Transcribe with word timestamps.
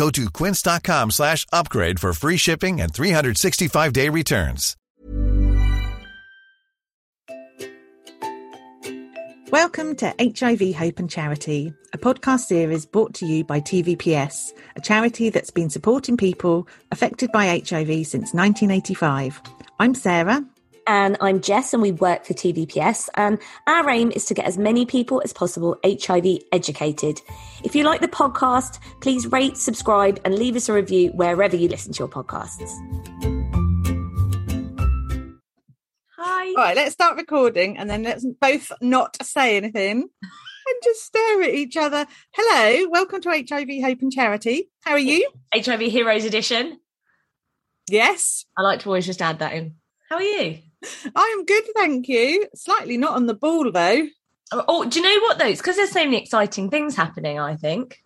Go 0.00 0.08
to 0.08 0.30
quince.com 0.30 1.10
slash 1.10 1.44
upgrade 1.52 2.00
for 2.00 2.14
free 2.14 2.38
shipping 2.38 2.80
and 2.80 2.90
365-day 2.90 4.08
returns. 4.08 4.74
Welcome 9.50 9.96
to 9.96 10.14
HIV 10.18 10.74
Hope 10.74 11.00
and 11.00 11.10
Charity, 11.10 11.74
a 11.92 11.98
podcast 11.98 12.46
series 12.46 12.86
brought 12.86 13.12
to 13.16 13.26
you 13.26 13.44
by 13.44 13.60
TVPS, 13.60 14.52
a 14.74 14.80
charity 14.80 15.28
that's 15.28 15.50
been 15.50 15.68
supporting 15.68 16.16
people 16.16 16.66
affected 16.90 17.30
by 17.30 17.48
HIV 17.48 18.06
since 18.06 18.32
1985. 18.32 19.42
I'm 19.78 19.94
Sarah. 19.94 20.42
And 20.90 21.16
I'm 21.20 21.40
Jess, 21.40 21.72
and 21.72 21.80
we 21.80 21.92
work 21.92 22.24
for 22.24 22.34
TVPS. 22.34 23.08
And 23.14 23.38
our 23.68 23.88
aim 23.88 24.10
is 24.10 24.24
to 24.24 24.34
get 24.34 24.44
as 24.44 24.58
many 24.58 24.84
people 24.84 25.22
as 25.24 25.32
possible 25.32 25.78
HIV 25.84 26.40
educated. 26.50 27.20
If 27.62 27.76
you 27.76 27.84
like 27.84 28.00
the 28.00 28.08
podcast, 28.08 28.80
please 29.00 29.24
rate, 29.28 29.56
subscribe, 29.56 30.18
and 30.24 30.34
leave 30.34 30.56
us 30.56 30.68
a 30.68 30.72
review 30.72 31.10
wherever 31.10 31.54
you 31.54 31.68
listen 31.68 31.92
to 31.92 31.98
your 32.00 32.08
podcasts. 32.08 32.72
Hi. 36.16 36.48
All 36.48 36.54
right, 36.56 36.74
let's 36.74 36.92
start 36.92 37.16
recording 37.16 37.78
and 37.78 37.88
then 37.88 38.02
let's 38.02 38.26
both 38.40 38.72
not 38.80 39.16
say 39.24 39.56
anything 39.56 39.98
and 40.00 40.76
just 40.82 41.04
stare 41.04 41.42
at 41.42 41.54
each 41.54 41.76
other. 41.76 42.04
Hello, 42.34 42.88
welcome 42.90 43.20
to 43.20 43.28
HIV 43.30 43.68
Hope 43.80 44.02
and 44.02 44.12
Charity. 44.12 44.72
How 44.80 44.94
are 44.94 44.98
you? 44.98 45.30
HIV 45.54 45.82
Heroes 45.82 46.24
Edition. 46.24 46.80
Yes. 47.88 48.44
I 48.58 48.62
like 48.62 48.80
to 48.80 48.88
always 48.88 49.06
just 49.06 49.22
add 49.22 49.38
that 49.38 49.52
in. 49.52 49.76
How 50.08 50.16
are 50.16 50.22
you? 50.22 50.58
I 51.14 51.34
am 51.36 51.44
good, 51.44 51.64
thank 51.74 52.08
you. 52.08 52.46
Slightly 52.54 52.96
not 52.96 53.14
on 53.16 53.26
the 53.26 53.34
ball 53.34 53.70
though. 53.70 54.06
Oh, 54.52 54.64
oh 54.68 54.84
do 54.84 55.00
you 55.00 55.04
know 55.04 55.22
what 55.22 55.38
though? 55.38 55.46
It's 55.46 55.60
because 55.60 55.76
there's 55.76 55.92
so 55.92 56.04
many 56.04 56.22
exciting 56.22 56.70
things 56.70 56.96
happening, 56.96 57.38
I 57.38 57.56
think. 57.56 58.02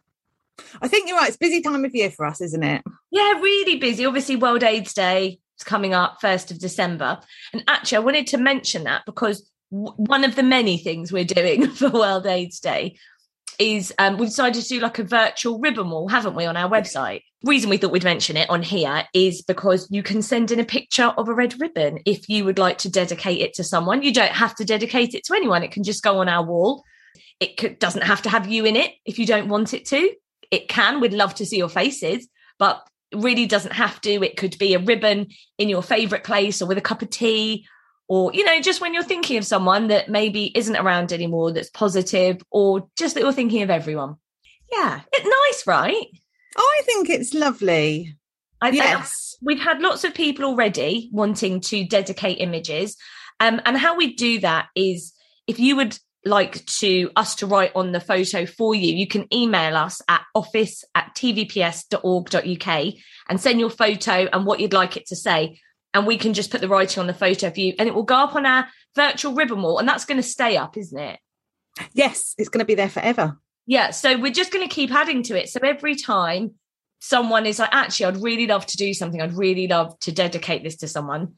I 0.80 0.88
think 0.88 1.08
you're 1.08 1.16
right. 1.16 1.28
It's 1.28 1.36
busy 1.36 1.60
time 1.60 1.84
of 1.84 1.94
year 1.94 2.10
for 2.10 2.26
us, 2.26 2.40
isn't 2.40 2.62
it? 2.62 2.82
Yeah, 3.10 3.32
really 3.40 3.76
busy. 3.76 4.06
Obviously, 4.06 4.36
World 4.36 4.62
AIDS 4.62 4.94
Day 4.94 5.40
is 5.58 5.64
coming 5.64 5.94
up 5.94 6.18
1st 6.22 6.52
of 6.52 6.58
December. 6.58 7.18
And 7.52 7.64
actually, 7.66 7.96
I 7.96 8.00
wanted 8.00 8.26
to 8.28 8.38
mention 8.38 8.84
that 8.84 9.02
because 9.04 9.50
w- 9.70 9.94
one 9.96 10.24
of 10.24 10.36
the 10.36 10.42
many 10.42 10.78
things 10.78 11.12
we're 11.12 11.24
doing 11.24 11.70
for 11.70 11.88
World 11.90 12.26
AIDS 12.26 12.60
Day 12.60 12.98
is 13.58 13.92
um, 13.98 14.16
we 14.18 14.26
decided 14.26 14.62
to 14.62 14.68
do 14.68 14.80
like 14.80 14.98
a 14.98 15.04
virtual 15.04 15.58
ribbon 15.58 15.90
wall, 15.90 16.08
haven't 16.08 16.34
we, 16.34 16.46
on 16.46 16.56
our 16.56 16.70
website? 16.70 17.22
Reason 17.42 17.68
we 17.68 17.76
thought 17.76 17.92
we'd 17.92 18.04
mention 18.04 18.36
it 18.36 18.48
on 18.48 18.62
here 18.62 19.04
is 19.12 19.42
because 19.42 19.86
you 19.90 20.02
can 20.02 20.22
send 20.22 20.50
in 20.50 20.60
a 20.60 20.64
picture 20.64 21.12
of 21.16 21.28
a 21.28 21.34
red 21.34 21.60
ribbon 21.60 22.00
if 22.06 22.28
you 22.28 22.44
would 22.44 22.58
like 22.58 22.78
to 22.78 22.90
dedicate 22.90 23.40
it 23.40 23.54
to 23.54 23.64
someone. 23.64 24.02
You 24.02 24.12
don't 24.12 24.32
have 24.32 24.54
to 24.56 24.64
dedicate 24.64 25.14
it 25.14 25.24
to 25.24 25.34
anyone; 25.34 25.62
it 25.62 25.72
can 25.72 25.82
just 25.82 26.02
go 26.02 26.18
on 26.20 26.28
our 26.28 26.44
wall. 26.44 26.84
It 27.40 27.56
could, 27.56 27.78
doesn't 27.78 28.02
have 28.02 28.22
to 28.22 28.30
have 28.30 28.46
you 28.46 28.64
in 28.64 28.76
it 28.76 28.92
if 29.04 29.18
you 29.18 29.26
don't 29.26 29.48
want 29.48 29.74
it 29.74 29.86
to. 29.86 30.10
It 30.50 30.68
can. 30.68 31.00
We'd 31.00 31.12
love 31.12 31.34
to 31.36 31.46
see 31.46 31.58
your 31.58 31.68
faces, 31.68 32.28
but 32.58 32.86
really 33.12 33.46
doesn't 33.46 33.72
have 33.72 34.00
to. 34.02 34.22
It 34.24 34.36
could 34.36 34.58
be 34.58 34.74
a 34.74 34.78
ribbon 34.78 35.28
in 35.58 35.68
your 35.68 35.82
favorite 35.82 36.24
place 36.24 36.60
or 36.60 36.66
with 36.66 36.78
a 36.78 36.82
cup 36.82 37.02
of 37.02 37.10
tea 37.10 37.66
or 38.08 38.32
you 38.34 38.44
know 38.44 38.60
just 38.60 38.80
when 38.80 38.94
you're 38.94 39.02
thinking 39.02 39.38
of 39.38 39.44
someone 39.46 39.88
that 39.88 40.08
maybe 40.08 40.52
isn't 40.56 40.76
around 40.76 41.12
anymore 41.12 41.52
that's 41.52 41.70
positive 41.70 42.42
or 42.50 42.88
just 42.96 43.14
that 43.14 43.20
you're 43.22 43.32
thinking 43.32 43.62
of 43.62 43.70
everyone. 43.70 44.16
Yeah. 44.72 45.00
It's 45.12 45.24
nice 45.26 45.66
right? 45.66 46.06
I 46.56 46.82
think 46.84 47.10
it's 47.10 47.34
lovely. 47.34 48.16
I, 48.60 48.70
Yes. 48.70 49.36
we've 49.42 49.60
had 49.60 49.80
lots 49.80 50.04
of 50.04 50.14
people 50.14 50.44
already 50.44 51.10
wanting 51.12 51.60
to 51.62 51.84
dedicate 51.84 52.38
images. 52.40 52.96
Um, 53.40 53.60
and 53.64 53.76
how 53.76 53.96
we 53.96 54.14
do 54.14 54.40
that 54.40 54.68
is 54.74 55.12
if 55.46 55.58
you 55.58 55.76
would 55.76 55.98
like 56.24 56.64
to 56.66 57.10
us 57.16 57.34
to 57.36 57.46
write 57.46 57.72
on 57.74 57.92
the 57.92 58.00
photo 58.00 58.46
for 58.46 58.74
you 58.74 58.94
you 58.94 59.06
can 59.06 59.32
email 59.32 59.76
us 59.76 60.00
at 60.08 60.22
office 60.34 60.82
at 60.94 61.14
tvps.org.uk 61.14 62.94
and 63.28 63.40
send 63.40 63.60
your 63.60 63.70
photo 63.70 64.26
and 64.32 64.46
what 64.46 64.58
you'd 64.60 64.72
like 64.72 64.96
it 64.96 65.06
to 65.06 65.16
say 65.16 65.60
and 65.94 66.06
we 66.06 66.18
can 66.18 66.34
just 66.34 66.50
put 66.50 66.60
the 66.60 66.68
writing 66.68 67.00
on 67.00 67.06
the 67.06 67.14
photo 67.14 67.50
for 67.50 67.60
you 67.60 67.72
and 67.78 67.88
it 67.88 67.94
will 67.94 68.02
go 68.02 68.16
up 68.16 68.34
on 68.34 68.44
our 68.44 68.66
virtual 68.96 69.32
ribbon 69.32 69.62
wall 69.62 69.78
and 69.78 69.88
that's 69.88 70.04
going 70.04 70.16
to 70.16 70.22
stay 70.22 70.56
up 70.56 70.76
isn't 70.76 70.98
it? 70.98 71.18
Yes, 71.92 72.34
it's 72.36 72.48
going 72.48 72.60
to 72.60 72.66
be 72.66 72.74
there 72.74 72.88
forever. 72.90 73.38
yeah 73.66 73.90
so 73.90 74.18
we're 74.18 74.32
just 74.32 74.52
going 74.52 74.68
to 74.68 74.74
keep 74.74 74.92
adding 74.92 75.22
to 75.22 75.40
it. 75.40 75.48
So 75.48 75.60
every 75.62 75.94
time 75.94 76.54
someone 77.00 77.44
is 77.44 77.58
like 77.58 77.68
actually 77.70 78.06
i'd 78.06 78.22
really 78.22 78.46
love 78.46 78.66
to 78.66 78.76
do 78.76 78.92
something. 78.92 79.22
I'd 79.22 79.36
really 79.36 79.68
love 79.68 79.98
to 80.00 80.12
dedicate 80.12 80.62
this 80.64 80.76
to 80.76 80.88
someone 80.88 81.34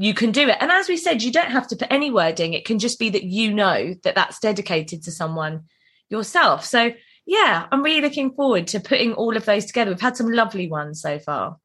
you 0.00 0.14
can 0.14 0.30
do 0.30 0.48
it. 0.48 0.56
And 0.60 0.70
as 0.70 0.88
we 0.88 0.96
said 0.96 1.22
you 1.22 1.32
don't 1.32 1.50
have 1.50 1.66
to 1.68 1.76
put 1.76 1.90
any 1.90 2.10
wording. 2.10 2.52
It 2.52 2.64
can 2.64 2.78
just 2.78 2.98
be 2.98 3.10
that 3.10 3.24
you 3.24 3.52
know 3.52 3.94
that 4.04 4.14
that's 4.14 4.38
dedicated 4.38 5.02
to 5.04 5.10
someone 5.10 5.64
yourself. 6.10 6.64
So 6.64 6.92
yeah 7.26 7.66
i'm 7.70 7.82
really 7.82 8.00
looking 8.00 8.32
forward 8.32 8.66
to 8.68 8.80
putting 8.80 9.12
all 9.14 9.36
of 9.36 9.44
those 9.44 9.66
together. 9.66 9.90
We've 9.90 10.00
had 10.00 10.16
some 10.16 10.30
lovely 10.30 10.68
ones 10.68 11.00
so 11.00 11.18
far 11.18 11.58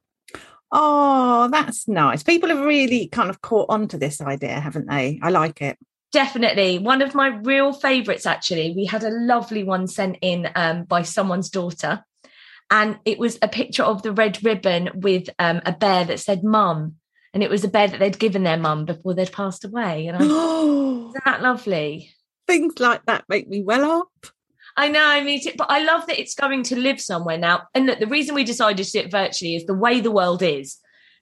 Oh, 0.76 1.50
that's 1.52 1.88
nice. 1.88 2.24
People 2.24 2.50
have 2.50 2.66
really 2.66 3.08
kind 3.08 3.30
of 3.30 3.42
caught 3.42 3.70
on 3.70 3.88
to 3.90 3.98
this 3.98 4.20
idea, 4.20 4.60
haven't 4.60 4.88
they? 4.90 5.20
I 5.22 5.30
like 5.30 5.62
it. 5.62 5.78
Definitely. 6.12 6.80
One 6.80 7.04
of 7.04 7.14
my 7.14 7.28
real 7.28 7.74
favourites, 7.74 8.26
actually. 8.26 8.74
We 8.76 8.86
had 8.86 9.04
a 9.04 9.12
lovely 9.12 9.64
one 9.64 9.86
sent 9.86 10.18
in 10.22 10.50
um, 10.56 10.86
by 10.86 11.04
someone's 11.04 11.52
daughter. 11.52 12.04
And 12.72 12.98
it 13.06 13.20
was 13.20 13.38
a 13.44 13.48
picture 13.48 13.84
of 13.84 14.02
the 14.02 14.14
red 14.14 14.44
ribbon 14.44 14.90
with 14.96 15.30
um, 15.38 15.62
a 15.64 15.74
bear 15.74 16.06
that 16.06 16.20
said 16.20 16.44
mum. 16.44 16.96
And 17.36 17.44
it 17.44 17.52
was 17.52 17.64
a 17.64 17.68
bear 17.68 17.88
that 17.88 18.00
they'd 18.00 18.18
given 18.18 18.44
their 18.44 18.58
mum 18.58 18.86
before 18.86 19.14
they'd 19.14 19.32
passed 19.32 19.66
away. 19.66 20.08
And 20.08 20.18
I 20.18 20.22
isn't 20.26 21.26
that 21.26 21.44
lovely? 21.44 22.10
Things 22.48 22.80
like 22.80 23.06
that 23.06 23.26
make 23.30 23.48
me 23.48 23.62
well 23.62 24.02
up. 24.02 24.28
I 24.76 24.88
know, 24.90 25.04
I 25.04 25.24
me 25.24 25.40
too. 25.40 25.52
But 25.58 25.70
I 25.70 25.84
love 25.84 26.08
that 26.08 26.20
it's 26.20 26.36
going 26.36 26.64
to 26.64 26.76
live 26.76 27.00
somewhere 27.00 27.38
now. 27.38 27.64
And 27.74 27.86
look, 27.86 28.00
the 28.00 28.08
reason 28.08 28.36
we 28.36 28.44
decided 28.44 28.84
to 28.84 28.92
do 28.92 29.00
it 29.00 29.12
virtually 29.12 29.56
is 29.56 29.66
the 29.66 29.74
way 29.74 30.00
the 30.00 30.12
world 30.12 30.42
is. 30.42 30.78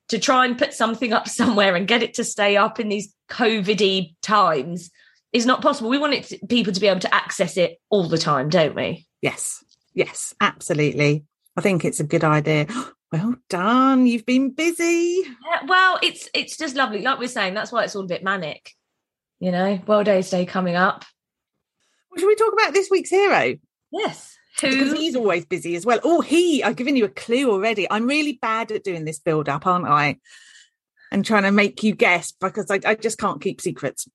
To 0.09 0.19
try 0.19 0.45
and 0.45 0.57
put 0.57 0.73
something 0.73 1.13
up 1.13 1.27
somewhere 1.27 1.75
and 1.75 1.87
get 1.87 2.03
it 2.03 2.15
to 2.15 2.23
stay 2.23 2.57
up 2.57 2.79
in 2.79 2.89
these 2.89 3.13
COVID 3.29 4.13
times 4.21 4.91
is 5.31 5.45
not 5.45 5.61
possible. 5.61 5.89
We 5.89 5.97
want 5.97 6.13
it 6.13 6.23
to, 6.25 6.47
people 6.47 6.73
to 6.73 6.79
be 6.79 6.87
able 6.87 6.99
to 7.01 7.13
access 7.13 7.57
it 7.57 7.79
all 7.89 8.07
the 8.07 8.17
time, 8.17 8.49
don't 8.49 8.75
we? 8.75 9.07
Yes, 9.21 9.63
yes, 9.93 10.33
absolutely. 10.41 11.23
I 11.55 11.61
think 11.61 11.85
it's 11.85 11.99
a 11.99 12.05
good 12.05 12.23
idea. 12.23 12.67
Well 13.11 13.35
done. 13.49 14.07
You've 14.07 14.25
been 14.25 14.51
busy. 14.51 15.23
Yeah, 15.25 15.65
well, 15.67 15.99
it's 16.01 16.29
it's 16.33 16.55
just 16.55 16.77
lovely. 16.77 17.01
Like 17.01 17.19
we're 17.19 17.27
saying, 17.27 17.53
that's 17.53 17.69
why 17.69 17.83
it's 17.83 17.93
all 17.93 18.05
a 18.05 18.07
bit 18.07 18.23
manic. 18.23 18.71
You 19.41 19.51
know, 19.51 19.81
World 19.85 20.07
AIDS 20.07 20.29
Day 20.29 20.45
coming 20.45 20.77
up. 20.77 21.03
Well, 22.11 22.19
should 22.19 22.27
we 22.27 22.35
talk 22.35 22.53
about 22.53 22.73
this 22.73 22.89
week's 22.89 23.09
hero? 23.09 23.55
Yes. 23.91 24.37
Because 24.61 24.93
he's 24.93 25.15
always 25.15 25.45
busy 25.45 25.75
as 25.75 25.85
well. 25.85 25.99
Oh, 26.03 26.21
he, 26.21 26.63
I've 26.63 26.75
given 26.75 26.95
you 26.95 27.05
a 27.05 27.09
clue 27.09 27.49
already. 27.49 27.89
I'm 27.89 28.05
really 28.05 28.33
bad 28.33 28.71
at 28.71 28.83
doing 28.83 29.05
this 29.05 29.17
build 29.17 29.49
up, 29.49 29.65
aren't 29.65 29.87
I? 29.87 30.17
And 31.11 31.25
trying 31.25 31.43
to 31.43 31.51
make 31.51 31.83
you 31.83 31.95
guess 31.95 32.31
because 32.31 32.69
I, 32.69 32.79
I 32.85 32.95
just 32.95 33.17
can't 33.17 33.41
keep 33.41 33.59
secrets. 33.59 34.07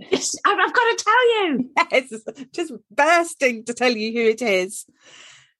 I've 0.00 0.72
got 0.74 0.98
to 0.98 1.04
tell 1.04 1.28
you. 1.28 1.70
Yes, 1.92 2.12
just 2.52 2.72
bursting 2.90 3.64
to 3.64 3.74
tell 3.74 3.92
you 3.92 4.12
who 4.12 4.30
it 4.30 4.42
is. 4.42 4.86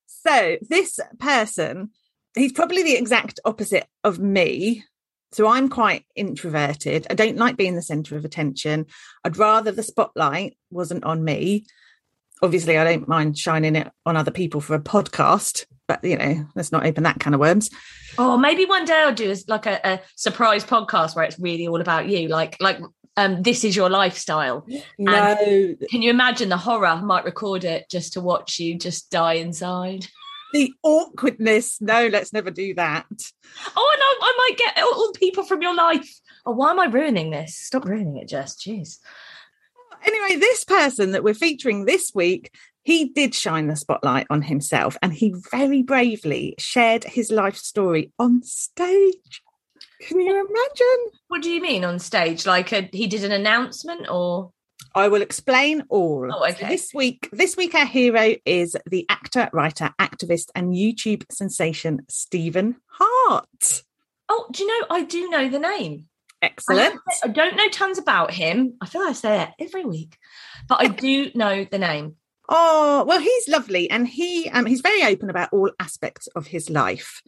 So, 0.07 0.57
this 0.67 0.99
person 1.19 1.91
he's 2.35 2.51
probably 2.51 2.83
the 2.83 2.97
exact 2.97 3.39
opposite 3.45 3.87
of 4.03 4.19
me. 4.19 4.83
So 5.31 5.47
I'm 5.47 5.69
quite 5.69 6.05
introverted. 6.15 7.07
I 7.09 7.13
don't 7.13 7.37
like 7.37 7.57
being 7.57 7.75
the 7.75 7.81
center 7.81 8.15
of 8.15 8.25
attention. 8.25 8.85
I'd 9.23 9.37
rather 9.37 9.71
the 9.71 9.83
spotlight 9.83 10.57
wasn't 10.71 11.03
on 11.03 11.23
me. 11.23 11.65
Obviously, 12.41 12.77
I 12.77 12.83
don't 12.83 13.07
mind 13.07 13.37
shining 13.37 13.75
it 13.75 13.91
on 14.05 14.17
other 14.17 14.31
people 14.31 14.61
for 14.61 14.75
a 14.75 14.79
podcast, 14.79 15.65
but 15.87 16.03
you 16.03 16.17
know, 16.17 16.45
let's 16.55 16.71
not 16.71 16.85
open 16.85 17.03
that 17.03 17.19
kind 17.19 17.33
of 17.33 17.39
worms. 17.39 17.69
Oh, 18.17 18.37
maybe 18.37 18.65
one 18.65 18.85
day 18.85 19.01
I'll 19.01 19.13
do 19.13 19.33
like 19.47 19.65
a, 19.65 19.79
a 19.83 20.01
surprise 20.15 20.63
podcast 20.63 21.15
where 21.15 21.25
it's 21.25 21.39
really 21.39 21.67
all 21.67 21.81
about 21.81 22.07
you, 22.07 22.27
like 22.27 22.57
like 22.61 22.79
um, 23.17 23.41
this 23.41 23.63
is 23.63 23.75
your 23.75 23.89
lifestyle. 23.89 24.65
No, 24.97 25.13
And 25.13 25.79
can 25.89 26.01
you 26.01 26.09
imagine 26.09 26.49
the 26.49 26.57
horror? 26.57 26.87
I 26.87 27.01
might 27.01 27.25
record 27.25 27.65
it 27.65 27.89
just 27.89 28.13
to 28.13 28.21
watch 28.21 28.59
you 28.59 28.77
just 28.77 29.11
die 29.11 29.33
inside. 29.33 30.07
The 30.55 30.73
awkwardness. 30.83 31.81
No, 31.81 32.07
let's 32.07 32.31
never 32.31 32.49
do 32.49 32.73
that. 32.75 33.05
Oh 33.75 33.91
and 33.93 34.01
I 34.21 34.33
might 34.37 34.57
get 34.57 34.81
all 34.81 35.11
people 35.11 35.43
from 35.43 35.61
your 35.61 35.75
life. 35.75 36.09
Oh, 36.45 36.53
why 36.53 36.71
am 36.71 36.79
I 36.79 36.85
ruining 36.85 37.29
this? 37.29 37.57
Stop 37.57 37.83
ruining 37.83 38.15
it, 38.15 38.29
Jess. 38.29 38.55
Jeez. 38.55 38.99
Anyway, 40.05 40.39
this 40.39 40.63
person 40.63 41.11
that 41.11 41.25
we're 41.25 41.33
featuring 41.33 41.83
this 41.83 42.13
week, 42.15 42.55
he 42.83 43.09
did 43.09 43.35
shine 43.35 43.67
the 43.67 43.75
spotlight 43.75 44.27
on 44.29 44.43
himself 44.43 44.95
and 45.01 45.11
he 45.11 45.35
very 45.51 45.83
bravely 45.83 46.55
shared 46.57 47.03
his 47.03 47.31
life 47.31 47.57
story 47.57 48.13
on 48.17 48.41
stage. 48.41 49.41
Can 49.99 50.21
you 50.21 50.31
imagine? 50.31 51.19
What 51.27 51.41
do 51.41 51.49
you 51.49 51.61
mean 51.61 51.83
on 51.83 51.99
stage? 51.99 52.45
Like 52.45 52.71
a, 52.71 52.89
he 52.93 53.07
did 53.07 53.25
an 53.25 53.33
announcement 53.33 54.07
or? 54.09 54.53
I 54.93 55.09
will 55.09 55.21
explain 55.21 55.83
all. 55.89 56.29
Oh, 56.31 56.49
So 56.51 56.67
this 56.67 56.93
week, 56.93 57.29
this 57.31 57.57
week 57.57 57.75
our 57.75 57.85
hero 57.85 58.35
is 58.45 58.77
the 58.85 59.05
actor, 59.09 59.49
writer, 59.51 59.93
activist, 59.99 60.49
and 60.55 60.73
YouTube 60.73 61.23
sensation 61.31 62.05
Stephen 62.07 62.77
Hart. 62.87 63.83
Oh, 64.29 64.47
do 64.51 64.63
you 64.63 64.69
know? 64.69 64.87
I 64.89 65.03
do 65.03 65.29
know 65.29 65.49
the 65.49 65.59
name. 65.59 66.07
Excellent. 66.41 66.99
I 67.23 67.27
don't 67.27 67.55
know 67.55 67.69
tons 67.69 67.97
about 67.97 68.31
him. 68.31 68.75
I 68.81 68.85
feel 68.85 69.01
like 69.01 69.11
I 69.11 69.13
say 69.13 69.41
it 69.43 69.49
every 69.59 69.85
week, 69.85 70.17
but 70.67 70.79
I 70.79 70.87
do 70.87 71.31
know 71.35 71.65
the 71.69 71.79
name. 71.79 72.15
Oh 72.47 73.03
well, 73.07 73.19
he's 73.19 73.47
lovely, 73.47 73.89
and 73.89 74.07
he 74.07 74.49
um, 74.49 74.65
he's 74.65 74.81
very 74.81 75.03
open 75.03 75.29
about 75.29 75.49
all 75.51 75.71
aspects 75.79 76.27
of 76.27 76.47
his 76.47 76.69
life, 76.69 77.21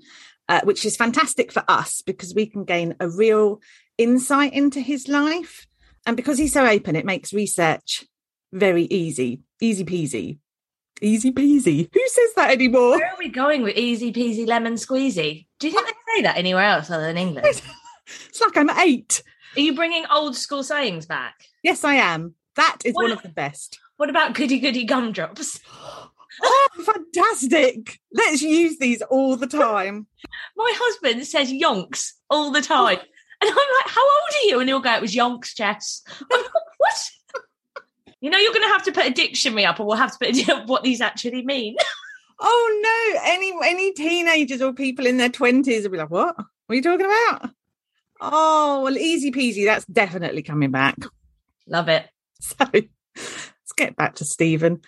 uh, 0.48 0.62
which 0.64 0.86
is 0.86 0.96
fantastic 0.96 1.52
for 1.52 1.64
us 1.68 2.02
because 2.02 2.34
we 2.34 2.46
can 2.46 2.64
gain 2.64 2.96
a 3.00 3.10
real 3.10 3.60
insight 3.98 4.54
into 4.54 4.80
his 4.80 5.08
life, 5.08 5.67
and 6.08 6.18
because 6.18 6.38
he's 6.40 6.54
so 6.54 6.66
open, 6.66 6.96
it 6.96 7.06
makes 7.06 7.34
research 7.34 8.04
very 8.52 8.84
easy, 8.86 9.42
easy 9.62 9.84
peasy, 9.86 10.40
easy 11.02 11.32
peasy. 11.32 11.90
Who 11.94 12.08
says 12.08 12.34
that 12.36 12.50
anymore? 12.52 12.92
Where 12.98 13.12
are 13.12 13.18
we 13.20 13.30
going 13.30 13.62
with 13.62 13.78
easy 13.78 14.12
peasy 14.12 14.48
lemon 14.48 14.74
squeezy? 14.76 15.46
Do 15.60 15.68
you 15.68 15.74
think 15.74 15.86
they 15.88 15.94
say 16.16 16.22
that 16.24 16.38
anywhere 16.38 16.64
else 16.64 16.90
other 16.90 17.04
than 17.04 17.18
England? 17.18 17.62
It's 18.30 18.40
like 18.40 18.56
I'm 18.56 18.70
eight. 18.70 19.22
Are 19.58 19.60
you 19.60 19.76
bringing 19.76 20.06
old 20.10 20.38
school 20.38 20.64
sayings 20.64 21.06
back? 21.06 21.34
Yes, 21.62 21.84
I 21.84 21.96
am. 21.96 22.36
That 22.56 22.78
is 22.86 22.94
What- 22.94 23.04
one 23.04 23.12
of 23.12 23.22
the 23.22 23.28
best. 23.28 23.80
What 23.98 24.10
about 24.10 24.34
goody 24.34 24.60
goody 24.60 24.86
gumdrops? 24.86 25.60
Oh, 26.40 26.68
fantastic! 26.86 28.00
Let's 28.14 28.44
use 28.44 28.78
these 28.78 29.02
all 29.02 29.38
the 29.38 29.48
time. 29.48 30.06
My 30.56 30.72
husband 30.76 31.26
says 31.26 31.52
yonks 31.52 32.12
all 32.30 32.52
the 32.52 32.62
time. 32.62 33.00
And 33.40 33.50
I'm 33.50 33.56
like, 33.56 33.94
how 33.94 34.02
old 34.02 34.34
are 34.34 34.48
you? 34.48 34.60
And 34.60 34.70
he'll 34.70 34.80
go, 34.80 34.94
it 34.94 35.02
was 35.02 35.16
yonks, 35.16 35.56
Jess. 35.56 36.02
I'm 36.32 36.42
like, 36.42 36.52
what? 36.78 37.10
You 38.20 38.32
know, 38.32 38.40
you're 38.40 38.54
going 38.54 38.68
to 38.68 38.74
have 38.74 38.84
to 38.84 38.92
put 38.92 39.06
a 39.06 39.12
dictionary 39.12 39.66
up, 39.66 39.80
or 39.80 39.86
we'll 39.86 39.96
have 39.96 40.18
to 40.18 40.34
put 40.34 40.68
what 40.68 40.84
these 40.84 41.02
actually 41.02 41.46
mean. 41.46 41.76
Oh 42.40 43.14
no! 43.16 43.22
Any 43.24 43.52
any 43.64 43.94
teenagers 43.94 44.62
or 44.62 44.72
people 44.72 45.08
in 45.08 45.18
their 45.18 45.30
twenties 45.30 45.84
will 45.84 45.92
be 45.92 45.98
like, 45.98 46.12
"What? 46.12 46.38
What 46.38 46.46
are 46.70 46.76
you 46.76 46.84
talking 46.84 47.08
about?" 47.08 47.50
Oh 48.22 48.82
well, 48.84 48.98
easy 48.98 49.32
peasy. 49.32 49.66
That's 49.66 49.86
definitely 49.86 50.44
coming 50.44 50.72
back. 50.72 50.98
Love 51.68 51.90
it. 51.90 52.08
So 52.40 52.56
let's 52.72 53.74
get 53.76 53.96
back 53.96 54.16
to 54.16 54.26
Stephen. 54.26 54.82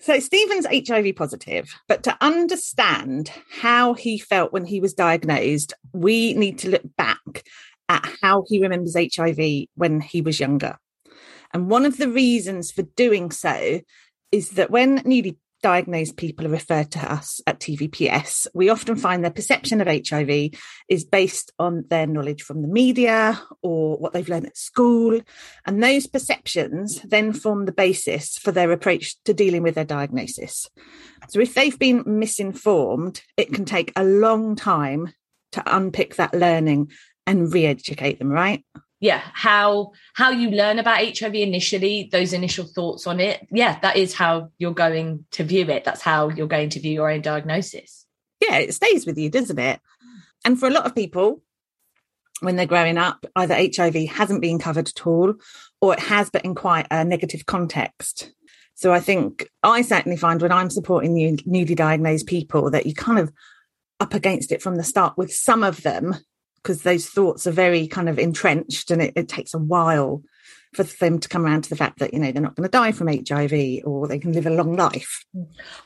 So 0.00 0.18
Stephen's 0.18 0.66
HIV 0.66 1.14
positive, 1.14 1.74
but 1.86 2.02
to 2.04 2.16
understand 2.22 3.30
how 3.50 3.92
he 3.92 4.18
felt 4.18 4.50
when 4.50 4.64
he 4.64 4.80
was 4.80 4.94
diagnosed, 4.94 5.74
we 5.92 6.32
need 6.32 6.58
to 6.60 6.70
look 6.70 6.96
back 6.96 7.44
at 7.90 8.08
how 8.22 8.44
he 8.48 8.62
remembers 8.62 8.96
HIV 8.96 9.66
when 9.74 10.00
he 10.00 10.22
was 10.22 10.40
younger. 10.40 10.78
And 11.52 11.68
one 11.68 11.84
of 11.84 11.98
the 11.98 12.08
reasons 12.08 12.70
for 12.70 12.82
doing 12.82 13.30
so 13.30 13.80
is 14.32 14.50
that 14.50 14.70
when 14.70 15.02
newly 15.04 15.36
diagnosed 15.62 16.16
people 16.16 16.46
are 16.46 16.50
referred 16.50 16.90
to 16.92 17.12
us 17.12 17.40
at 17.46 17.60
TVPS, 17.60 18.46
we 18.54 18.68
often 18.68 18.96
find 18.96 19.22
their 19.22 19.30
perception 19.30 19.80
of 19.80 19.86
HIV 19.86 20.50
is 20.88 21.04
based 21.04 21.52
on 21.58 21.84
their 21.88 22.06
knowledge 22.06 22.42
from 22.42 22.62
the 22.62 22.68
media 22.68 23.40
or 23.62 23.96
what 23.98 24.12
they've 24.12 24.28
learned 24.28 24.46
at 24.46 24.56
school. 24.56 25.20
And 25.66 25.82
those 25.82 26.06
perceptions 26.06 27.00
then 27.02 27.32
form 27.32 27.66
the 27.66 27.72
basis 27.72 28.38
for 28.38 28.52
their 28.52 28.72
approach 28.72 29.22
to 29.24 29.34
dealing 29.34 29.62
with 29.62 29.74
their 29.74 29.84
diagnosis. 29.84 30.68
So 31.28 31.40
if 31.40 31.54
they've 31.54 31.78
been 31.78 32.02
misinformed, 32.06 33.22
it 33.36 33.52
can 33.52 33.64
take 33.64 33.92
a 33.96 34.04
long 34.04 34.56
time 34.56 35.12
to 35.52 35.76
unpick 35.76 36.16
that 36.16 36.34
learning 36.34 36.90
and 37.26 37.52
re-educate 37.52 38.18
them, 38.18 38.30
right? 38.30 38.64
Yeah, 39.00 39.22
how 39.32 39.92
how 40.14 40.30
you 40.30 40.50
learn 40.50 40.78
about 40.78 41.18
HIV 41.18 41.34
initially, 41.34 42.08
those 42.12 42.34
initial 42.34 42.66
thoughts 42.66 43.06
on 43.06 43.18
it. 43.18 43.46
Yeah, 43.50 43.78
that 43.80 43.96
is 43.96 44.12
how 44.14 44.50
you're 44.58 44.74
going 44.74 45.24
to 45.32 45.44
view 45.44 45.68
it. 45.70 45.84
That's 45.84 46.02
how 46.02 46.28
you're 46.28 46.46
going 46.46 46.68
to 46.70 46.80
view 46.80 46.92
your 46.92 47.10
own 47.10 47.22
diagnosis. 47.22 48.06
Yeah, 48.40 48.58
it 48.58 48.74
stays 48.74 49.06
with 49.06 49.16
you, 49.16 49.30
doesn't 49.30 49.58
it? 49.58 49.80
And 50.44 50.60
for 50.60 50.66
a 50.66 50.70
lot 50.70 50.86
of 50.86 50.94
people, 50.94 51.42
when 52.40 52.56
they're 52.56 52.66
growing 52.66 52.98
up, 52.98 53.24
either 53.36 53.54
HIV 53.54 54.10
hasn't 54.10 54.42
been 54.42 54.58
covered 54.58 54.88
at 54.88 55.06
all, 55.06 55.34
or 55.80 55.94
it 55.94 56.00
has, 56.00 56.30
but 56.30 56.44
in 56.44 56.54
quite 56.54 56.86
a 56.90 57.04
negative 57.04 57.46
context. 57.46 58.32
So 58.74 58.92
I 58.92 59.00
think 59.00 59.48
I 59.62 59.82
certainly 59.82 60.16
find 60.16 60.40
when 60.40 60.52
I'm 60.52 60.70
supporting 60.70 61.12
new, 61.12 61.36
newly 61.44 61.74
diagnosed 61.74 62.26
people 62.26 62.70
that 62.70 62.86
you 62.86 62.94
kind 62.94 63.18
of 63.18 63.32
up 64.00 64.14
against 64.14 64.52
it 64.52 64.62
from 64.62 64.76
the 64.76 64.84
start 64.84 65.18
with 65.18 65.32
some 65.32 65.62
of 65.62 65.82
them 65.82 66.16
because 66.62 66.82
those 66.82 67.06
thoughts 67.06 67.46
are 67.46 67.52
very 67.52 67.86
kind 67.86 68.08
of 68.08 68.18
entrenched 68.18 68.90
and 68.90 69.02
it, 69.02 69.12
it 69.16 69.28
takes 69.28 69.54
a 69.54 69.58
while 69.58 70.22
for 70.72 70.84
them 70.84 71.18
to 71.18 71.28
come 71.28 71.44
around 71.44 71.62
to 71.62 71.70
the 71.70 71.76
fact 71.76 71.98
that 71.98 72.14
you 72.14 72.20
know 72.20 72.30
they're 72.30 72.42
not 72.42 72.54
going 72.54 72.68
to 72.68 72.70
die 72.70 72.92
from 72.92 73.08
HIV 73.08 73.84
or 73.84 74.06
they 74.06 74.18
can 74.18 74.32
live 74.32 74.46
a 74.46 74.50
long 74.50 74.76
life. 74.76 75.24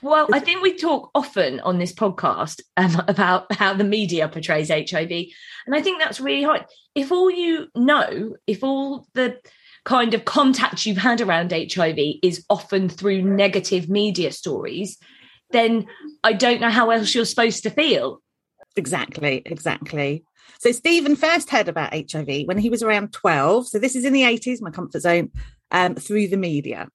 Well, 0.02 0.28
I 0.32 0.40
think 0.40 0.62
we 0.62 0.76
talk 0.76 1.10
often 1.14 1.60
on 1.60 1.78
this 1.78 1.92
podcast 1.92 2.60
um, 2.76 3.02
about 3.08 3.52
how 3.52 3.74
the 3.74 3.84
media 3.84 4.28
portrays 4.28 4.68
HIV. 4.68 5.10
And 5.66 5.74
I 5.74 5.80
think 5.80 6.00
that's 6.00 6.20
really 6.20 6.42
hard. 6.42 6.66
If 6.94 7.10
all 7.12 7.30
you 7.30 7.68
know, 7.74 8.36
if 8.46 8.62
all 8.62 9.06
the 9.14 9.38
kind 9.84 10.14
of 10.14 10.24
contact 10.24 10.86
you've 10.86 10.96
had 10.98 11.20
around 11.20 11.52
HIV 11.52 11.98
is 12.22 12.44
often 12.48 12.88
through 12.88 13.22
negative 13.22 13.88
media 13.88 14.32
stories, 14.32 14.98
then 15.50 15.86
I 16.22 16.32
don't 16.32 16.60
know 16.60 16.70
how 16.70 16.90
else 16.90 17.14
you're 17.14 17.24
supposed 17.24 17.62
to 17.62 17.70
feel. 17.70 18.20
Exactly, 18.76 19.42
exactly. 19.46 20.24
So 20.60 20.72
Stephen 20.72 21.16
first 21.16 21.50
heard 21.50 21.68
about 21.68 21.94
HIV 21.94 22.46
when 22.46 22.58
he 22.58 22.70
was 22.70 22.82
around 22.82 23.12
12. 23.12 23.68
So 23.68 23.78
this 23.78 23.96
is 23.96 24.04
in 24.04 24.12
the 24.12 24.22
80s, 24.22 24.60
my 24.60 24.70
comfort 24.70 25.00
zone, 25.00 25.30
um, 25.70 25.94
through 25.94 26.28
the 26.28 26.36
media. 26.36 26.88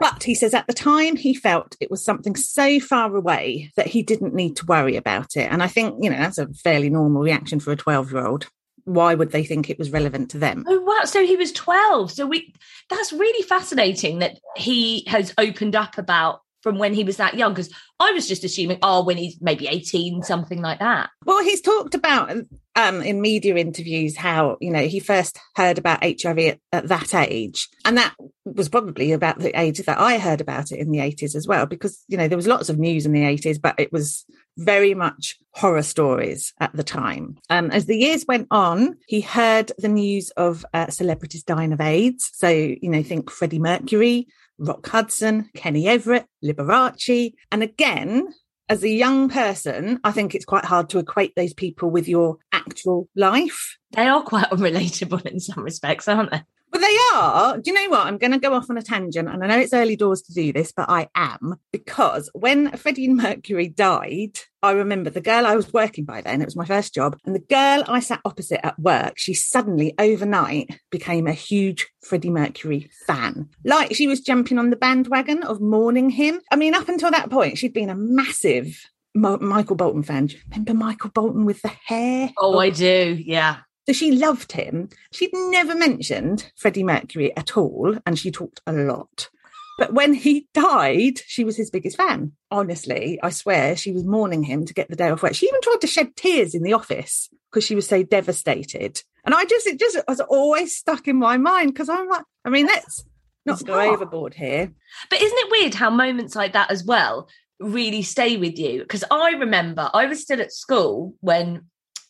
But 0.00 0.24
he 0.24 0.34
says 0.34 0.54
at 0.54 0.66
the 0.66 0.72
time 0.72 1.16
he 1.16 1.34
felt 1.34 1.76
it 1.80 1.90
was 1.90 2.04
something 2.04 2.34
so 2.34 2.80
far 2.80 3.14
away 3.14 3.70
that 3.76 3.86
he 3.86 4.02
didn't 4.02 4.34
need 4.34 4.56
to 4.56 4.66
worry 4.66 4.96
about 4.96 5.36
it. 5.36 5.50
And 5.50 5.62
I 5.62 5.68
think, 5.68 6.02
you 6.02 6.10
know, 6.10 6.18
that's 6.18 6.38
a 6.38 6.48
fairly 6.52 6.90
normal 6.90 7.22
reaction 7.22 7.60
for 7.60 7.70
a 7.70 7.76
12 7.76 8.12
year 8.12 8.26
old. 8.26 8.48
why 8.84 9.14
would 9.14 9.32
they 9.32 9.44
think 9.44 9.70
it 9.70 9.78
was 9.78 9.90
relevant 9.90 10.30
to 10.30 10.38
them? 10.38 10.64
Oh 10.66 10.80
wow! 10.80 11.04
So 11.04 11.24
he 11.24 11.36
was 11.36 11.52
twelve. 11.52 12.10
So 12.10 12.26
we 12.26 12.54
that's 12.90 13.12
really 13.12 13.42
fascinating 13.42 14.18
that 14.18 14.38
he 14.56 15.04
has 15.06 15.32
opened 15.38 15.74
up 15.74 15.96
about 15.98 16.40
from 16.62 16.78
when 16.78 16.94
he 16.94 17.04
was 17.04 17.16
that 17.18 17.34
young 17.34 17.52
because 17.52 17.72
I 18.00 18.12
was 18.12 18.26
just 18.26 18.44
assuming, 18.44 18.78
oh, 18.82 19.04
when 19.04 19.16
he's 19.18 19.38
maybe 19.40 19.66
18, 19.68 20.22
something 20.22 20.62
like 20.62 20.78
that. 20.78 21.10
Well, 21.26 21.44
he's 21.44 21.60
talked 21.60 21.94
about 21.94 22.34
um, 22.76 23.02
in 23.02 23.20
media 23.20 23.56
interviews 23.56 24.16
how, 24.16 24.56
you 24.60 24.70
know, 24.70 24.82
he 24.82 25.00
first 25.00 25.38
heard 25.54 25.78
about 25.78 26.02
HIV 26.02 26.38
at, 26.38 26.60
at, 26.72 26.88
that 26.88 27.14
age. 27.14 27.68
And 27.84 27.96
that 27.98 28.14
was 28.44 28.68
probably 28.68 29.12
about 29.12 29.38
the 29.38 29.58
age 29.58 29.78
that 29.78 30.00
I 30.00 30.18
heard 30.18 30.40
about 30.40 30.72
it 30.72 30.80
in 30.80 30.90
the 30.90 30.98
80s 30.98 31.34
as 31.34 31.46
well, 31.46 31.66
because, 31.66 32.02
you 32.08 32.16
know, 32.16 32.28
there 32.28 32.38
was 32.38 32.46
lots 32.46 32.68
of 32.68 32.78
news 32.78 33.06
in 33.06 33.12
the 33.12 33.22
80s, 33.22 33.60
but 33.60 33.78
it 33.78 33.92
was 33.92 34.24
very 34.56 34.94
much 34.94 35.36
horror 35.52 35.82
stories 35.82 36.52
at 36.60 36.74
the 36.74 36.84
time. 36.84 37.38
Um, 37.50 37.70
as 37.70 37.86
the 37.86 37.96
years 37.96 38.24
went 38.26 38.48
on, 38.50 38.96
he 39.06 39.20
heard 39.20 39.72
the 39.78 39.88
news 39.88 40.30
of 40.30 40.64
uh, 40.74 40.88
celebrities 40.88 41.44
dying 41.44 41.72
of 41.72 41.80
AIDS. 41.80 42.30
So, 42.32 42.48
you 42.48 42.88
know, 42.88 43.02
think 43.02 43.30
Freddie 43.30 43.58
Mercury, 43.58 44.26
Rock 44.58 44.86
Hudson, 44.86 45.50
Kenny 45.54 45.88
Everett, 45.88 46.26
Liberace. 46.44 47.34
And 47.50 47.62
again, 47.62 48.28
as 48.68 48.82
a 48.82 48.88
young 48.88 49.28
person, 49.28 50.00
I 50.04 50.12
think 50.12 50.34
it's 50.34 50.44
quite 50.44 50.64
hard 50.64 50.88
to 50.90 50.98
equate 50.98 51.34
those 51.36 51.52
people 51.52 51.90
with 51.90 52.08
your 52.08 52.38
actual 52.52 53.08
life. 53.14 53.76
They 53.92 54.06
are 54.06 54.22
quite 54.22 54.46
unrelatable 54.50 55.26
in 55.26 55.40
some 55.40 55.62
respects, 55.62 56.08
aren't 56.08 56.30
they? 56.30 56.42
But 56.74 56.80
they 56.80 56.98
are. 57.14 57.58
Do 57.58 57.70
you 57.70 57.72
know 57.72 57.90
what? 57.90 58.04
I'm 58.04 58.18
going 58.18 58.32
to 58.32 58.38
go 58.40 58.52
off 58.52 58.68
on 58.68 58.76
a 58.76 58.82
tangent, 58.82 59.28
and 59.28 59.44
I 59.44 59.46
know 59.46 59.58
it's 59.60 59.72
early 59.72 59.94
doors 59.94 60.22
to 60.22 60.34
do 60.34 60.52
this, 60.52 60.72
but 60.72 60.90
I 60.90 61.06
am 61.14 61.54
because 61.70 62.28
when 62.34 62.72
Freddie 62.72 63.08
Mercury 63.08 63.68
died, 63.68 64.40
I 64.60 64.72
remember 64.72 65.08
the 65.08 65.20
girl 65.20 65.46
I 65.46 65.54
was 65.54 65.72
working 65.72 66.04
by 66.04 66.20
then. 66.20 66.42
It 66.42 66.46
was 66.46 66.56
my 66.56 66.64
first 66.64 66.92
job, 66.92 67.16
and 67.24 67.32
the 67.32 67.38
girl 67.38 67.84
I 67.86 68.00
sat 68.00 68.22
opposite 68.24 68.66
at 68.66 68.76
work, 68.76 69.14
she 69.18 69.34
suddenly 69.34 69.94
overnight 70.00 70.80
became 70.90 71.28
a 71.28 71.32
huge 71.32 71.86
Freddie 72.02 72.30
Mercury 72.30 72.90
fan. 73.06 73.50
Like 73.64 73.94
she 73.94 74.08
was 74.08 74.20
jumping 74.20 74.58
on 74.58 74.70
the 74.70 74.76
bandwagon 74.76 75.44
of 75.44 75.60
mourning 75.60 76.10
him. 76.10 76.40
I 76.50 76.56
mean, 76.56 76.74
up 76.74 76.88
until 76.88 77.12
that 77.12 77.30
point, 77.30 77.56
she'd 77.56 77.72
been 77.72 77.88
a 77.88 77.94
massive 77.94 78.80
Michael 79.14 79.76
Bolton 79.76 80.02
fan. 80.02 80.26
Do 80.26 80.34
you 80.34 80.42
remember 80.50 80.74
Michael 80.74 81.10
Bolton 81.10 81.44
with 81.44 81.62
the 81.62 81.70
hair? 81.86 82.30
Oh, 82.36 82.58
I 82.58 82.66
oh. 82.66 82.70
do. 82.70 83.16
Yeah. 83.24 83.58
So 83.86 83.92
she 83.92 84.12
loved 84.12 84.52
him. 84.52 84.88
She'd 85.12 85.30
never 85.32 85.74
mentioned 85.74 86.50
Freddie 86.56 86.84
Mercury 86.84 87.36
at 87.36 87.56
all, 87.56 87.96
and 88.06 88.18
she 88.18 88.30
talked 88.30 88.60
a 88.66 88.72
lot. 88.72 89.28
But 89.76 89.92
when 89.92 90.14
he 90.14 90.46
died, 90.54 91.18
she 91.26 91.44
was 91.44 91.56
his 91.56 91.70
biggest 91.70 91.96
fan. 91.96 92.32
Honestly, 92.50 93.18
I 93.22 93.30
swear 93.30 93.76
she 93.76 93.92
was 93.92 94.04
mourning 94.04 94.44
him 94.44 94.64
to 94.66 94.74
get 94.74 94.88
the 94.88 94.96
day 94.96 95.10
off 95.10 95.22
work. 95.22 95.34
She 95.34 95.48
even 95.48 95.60
tried 95.60 95.80
to 95.80 95.86
shed 95.86 96.16
tears 96.16 96.54
in 96.54 96.62
the 96.62 96.74
office 96.74 97.28
because 97.50 97.64
she 97.64 97.74
was 97.74 97.88
so 97.88 98.02
devastated. 98.02 99.02
And 99.24 99.34
I 99.34 99.44
just, 99.44 99.66
it 99.66 99.80
just 99.80 99.98
was 100.06 100.20
always 100.20 100.76
stuck 100.76 101.08
in 101.08 101.16
my 101.16 101.38
mind 101.38 101.72
because 101.72 101.88
I'm 101.88 102.08
like, 102.08 102.24
I 102.44 102.50
mean, 102.50 102.66
let's 102.66 103.04
not 103.46 103.64
go 103.64 103.80
overboard 103.80 104.34
here. 104.34 104.72
But 105.10 105.20
isn't 105.20 105.38
it 105.38 105.50
weird 105.50 105.74
how 105.74 105.90
moments 105.90 106.36
like 106.36 106.52
that 106.52 106.70
as 106.70 106.84
well 106.84 107.28
really 107.58 108.02
stay 108.02 108.36
with 108.36 108.58
you? 108.58 108.80
Because 108.80 109.04
I 109.10 109.30
remember 109.30 109.90
I 109.92 110.06
was 110.06 110.22
still 110.22 110.40
at 110.40 110.52
school 110.52 111.14
when 111.20 111.66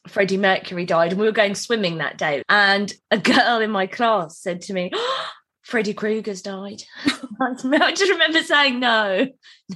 Freddie 0.09 0.37
Mercury 0.37 0.85
died, 0.85 1.13
and 1.13 1.21
we 1.21 1.27
were 1.27 1.33
going 1.33 1.55
swimming 1.55 1.99
that 1.99 2.19
day. 2.19 2.43
And 2.49 2.93
a 3.11 3.19
girl 3.19 3.61
in 3.61 3.71
my 3.71 3.87
class 3.87 4.39
said 4.39 4.61
to 4.63 4.75
me, 4.75 4.91
oh, 4.93 5.27
Freddie 5.63 5.95
Krueger's 5.95 6.43
died. 6.43 6.83
I 7.41 7.93
just 7.93 8.11
remember 8.11 8.43
saying, 8.43 8.81
no, 8.81 9.27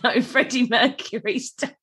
no, 0.05 0.21
Freddie 0.21 0.69
Mercury's 0.69 1.51
died. 1.53 1.75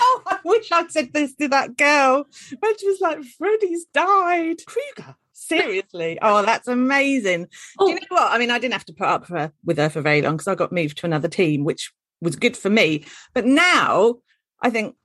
Oh, 0.00 0.22
I 0.26 0.38
wish 0.44 0.70
I'd 0.72 0.90
said 0.90 1.12
this 1.12 1.34
to 1.36 1.48
that 1.48 1.76
girl. 1.76 2.26
When 2.58 2.78
she 2.78 2.88
was 2.88 3.00
like, 3.00 3.22
Freddie's 3.38 3.86
died. 3.94 4.58
Krueger. 4.66 5.14
Seriously. 5.32 6.18
Oh, 6.20 6.44
that's 6.44 6.68
amazing. 6.68 7.46
Oh. 7.78 7.86
Do 7.86 7.92
you 7.92 7.98
oh. 7.98 8.14
know 8.14 8.22
what? 8.22 8.32
I 8.32 8.38
mean, 8.38 8.50
I 8.50 8.58
didn't 8.58 8.74
have 8.74 8.84
to 8.86 8.92
put 8.92 9.08
up 9.08 9.26
for, 9.26 9.52
with 9.64 9.78
her 9.78 9.88
for 9.88 10.00
very 10.00 10.22
long 10.22 10.36
because 10.36 10.48
I 10.48 10.54
got 10.54 10.72
moved 10.72 10.98
to 10.98 11.06
another 11.06 11.28
team, 11.28 11.64
which 11.64 11.92
was 12.20 12.36
good 12.36 12.56
for 12.56 12.70
me. 12.70 13.04
But 13.34 13.46
now 13.46 14.16
I 14.60 14.70
think 14.70 14.96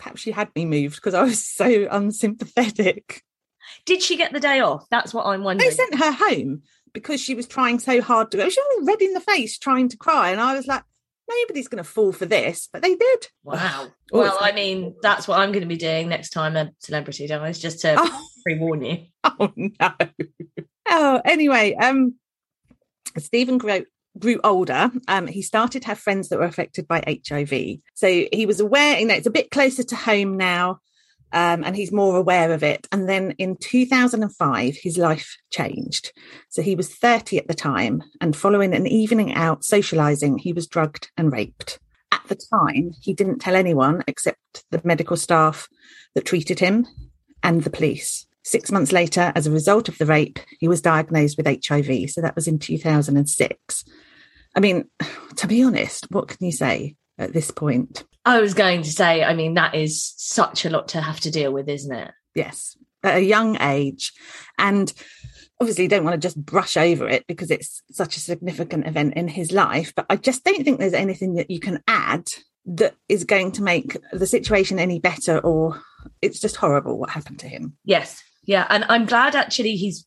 perhaps 0.00 0.20
she 0.22 0.32
had 0.32 0.48
me 0.56 0.64
moved 0.64 0.96
because 0.96 1.14
I 1.14 1.22
was 1.22 1.44
so 1.56 1.86
unsympathetic. 1.90 3.22
Did 3.86 4.02
she 4.02 4.16
get 4.16 4.32
the 4.32 4.40
day 4.40 4.60
off? 4.60 4.86
That's 4.90 5.14
what 5.14 5.26
I'm 5.26 5.44
wondering. 5.44 5.70
They 5.70 5.74
sent 5.74 5.98
her 5.98 6.10
home 6.10 6.62
because 6.92 7.20
she 7.20 7.34
was 7.34 7.46
trying 7.46 7.78
so 7.78 8.00
hard 8.00 8.32
to 8.32 8.36
go. 8.36 8.48
She 8.48 8.60
was 8.60 8.78
all 8.78 8.86
red 8.86 9.00
in 9.00 9.12
the 9.12 9.20
face 9.20 9.58
trying 9.58 9.88
to 9.90 9.96
cry. 9.96 10.30
And 10.30 10.40
I 10.40 10.56
was 10.56 10.66
like, 10.66 10.82
nobody's 11.28 11.68
going 11.68 11.82
to 11.82 11.88
fall 11.88 12.12
for 12.12 12.26
this. 12.26 12.68
But 12.72 12.82
they 12.82 12.96
did. 12.96 13.28
Wow. 13.44 13.88
well, 14.12 14.36
I 14.40 14.52
mean, 14.52 14.96
that's 15.02 15.28
what 15.28 15.38
I'm 15.38 15.52
going 15.52 15.62
to 15.62 15.68
be 15.68 15.76
doing 15.76 16.08
next 16.08 16.30
time 16.30 16.56
a 16.56 16.72
celebrity 16.78 17.28
dies, 17.28 17.60
just 17.60 17.80
to 17.82 17.94
oh. 17.98 18.26
pre 18.42 18.58
warn 18.58 18.82
you. 18.82 19.04
Oh, 19.22 19.52
no. 19.54 19.92
Oh, 20.88 21.22
anyway, 21.24 21.74
um, 21.74 22.14
Stephen 23.18 23.58
wrote 23.58 23.86
grew 24.18 24.40
older, 24.44 24.90
um, 25.08 25.26
he 25.26 25.42
started 25.42 25.82
to 25.82 25.88
have 25.88 25.98
friends 25.98 26.28
that 26.28 26.38
were 26.38 26.44
affected 26.44 26.86
by 26.88 27.02
HIV. 27.06 27.78
So 27.94 28.26
he 28.32 28.46
was 28.46 28.60
aware, 28.60 28.98
you 28.98 29.06
know, 29.06 29.14
it's 29.14 29.26
a 29.26 29.30
bit 29.30 29.50
closer 29.50 29.82
to 29.82 29.96
home 29.96 30.36
now, 30.36 30.80
um, 31.32 31.62
and 31.64 31.76
he's 31.76 31.92
more 31.92 32.16
aware 32.16 32.52
of 32.52 32.62
it. 32.62 32.88
And 32.90 33.08
then 33.08 33.32
in 33.32 33.56
2005, 33.56 34.76
his 34.76 34.98
life 34.98 35.36
changed. 35.50 36.12
So 36.48 36.62
he 36.62 36.74
was 36.74 36.94
30 36.94 37.38
at 37.38 37.48
the 37.48 37.54
time, 37.54 38.02
and 38.20 38.36
following 38.36 38.74
an 38.74 38.86
evening 38.86 39.34
out 39.34 39.64
socializing, 39.64 40.38
he 40.38 40.52
was 40.52 40.66
drugged 40.66 41.10
and 41.16 41.32
raped. 41.32 41.78
At 42.12 42.22
the 42.26 42.34
time, 42.34 42.92
he 43.00 43.14
didn't 43.14 43.38
tell 43.38 43.54
anyone 43.54 44.02
except 44.06 44.64
the 44.70 44.80
medical 44.84 45.16
staff 45.16 45.68
that 46.14 46.24
treated 46.24 46.58
him 46.58 46.86
and 47.42 47.62
the 47.62 47.70
police. 47.70 48.26
Six 48.42 48.72
months 48.72 48.92
later, 48.92 49.32
as 49.34 49.46
a 49.46 49.50
result 49.50 49.88
of 49.88 49.98
the 49.98 50.06
rape, 50.06 50.38
he 50.58 50.68
was 50.68 50.80
diagnosed 50.80 51.36
with 51.36 51.46
HIV. 51.46 52.10
So 52.10 52.20
that 52.20 52.34
was 52.34 52.48
in 52.48 52.58
2006. 52.58 53.84
I 54.56 54.60
mean, 54.60 54.84
to 55.36 55.46
be 55.46 55.62
honest, 55.62 56.06
what 56.10 56.28
can 56.28 56.44
you 56.44 56.52
say 56.52 56.96
at 57.18 57.32
this 57.32 57.50
point? 57.50 58.04
I 58.24 58.40
was 58.40 58.54
going 58.54 58.82
to 58.82 58.90
say, 58.90 59.24
I 59.24 59.34
mean, 59.34 59.54
that 59.54 59.74
is 59.74 60.14
such 60.16 60.64
a 60.64 60.70
lot 60.70 60.88
to 60.88 61.00
have 61.00 61.20
to 61.20 61.30
deal 61.30 61.52
with, 61.52 61.68
isn't 61.68 61.94
it? 61.94 62.10
Yes, 62.34 62.76
at 63.02 63.16
a 63.16 63.24
young 63.24 63.60
age. 63.60 64.12
And 64.58 64.92
obviously, 65.60 65.84
you 65.84 65.90
don't 65.90 66.04
want 66.04 66.20
to 66.20 66.26
just 66.26 66.42
brush 66.42 66.76
over 66.76 67.08
it 67.08 67.26
because 67.26 67.50
it's 67.50 67.82
such 67.90 68.16
a 68.16 68.20
significant 68.20 68.86
event 68.86 69.14
in 69.14 69.28
his 69.28 69.52
life. 69.52 69.94
But 69.94 70.06
I 70.10 70.16
just 70.16 70.44
don't 70.44 70.64
think 70.64 70.78
there's 70.78 70.92
anything 70.92 71.34
that 71.34 71.50
you 71.50 71.60
can 71.60 71.82
add 71.88 72.26
that 72.66 72.94
is 73.08 73.24
going 73.24 73.52
to 73.52 73.62
make 73.62 73.96
the 74.12 74.26
situation 74.26 74.78
any 74.78 74.98
better 74.98 75.38
or 75.38 75.80
it's 76.20 76.40
just 76.40 76.56
horrible 76.56 76.98
what 76.98 77.10
happened 77.10 77.38
to 77.40 77.48
him. 77.48 77.76
Yes. 77.84 78.22
Yeah. 78.50 78.66
And 78.68 78.84
I'm 78.88 79.06
glad 79.06 79.36
actually 79.36 79.76
he's 79.76 80.04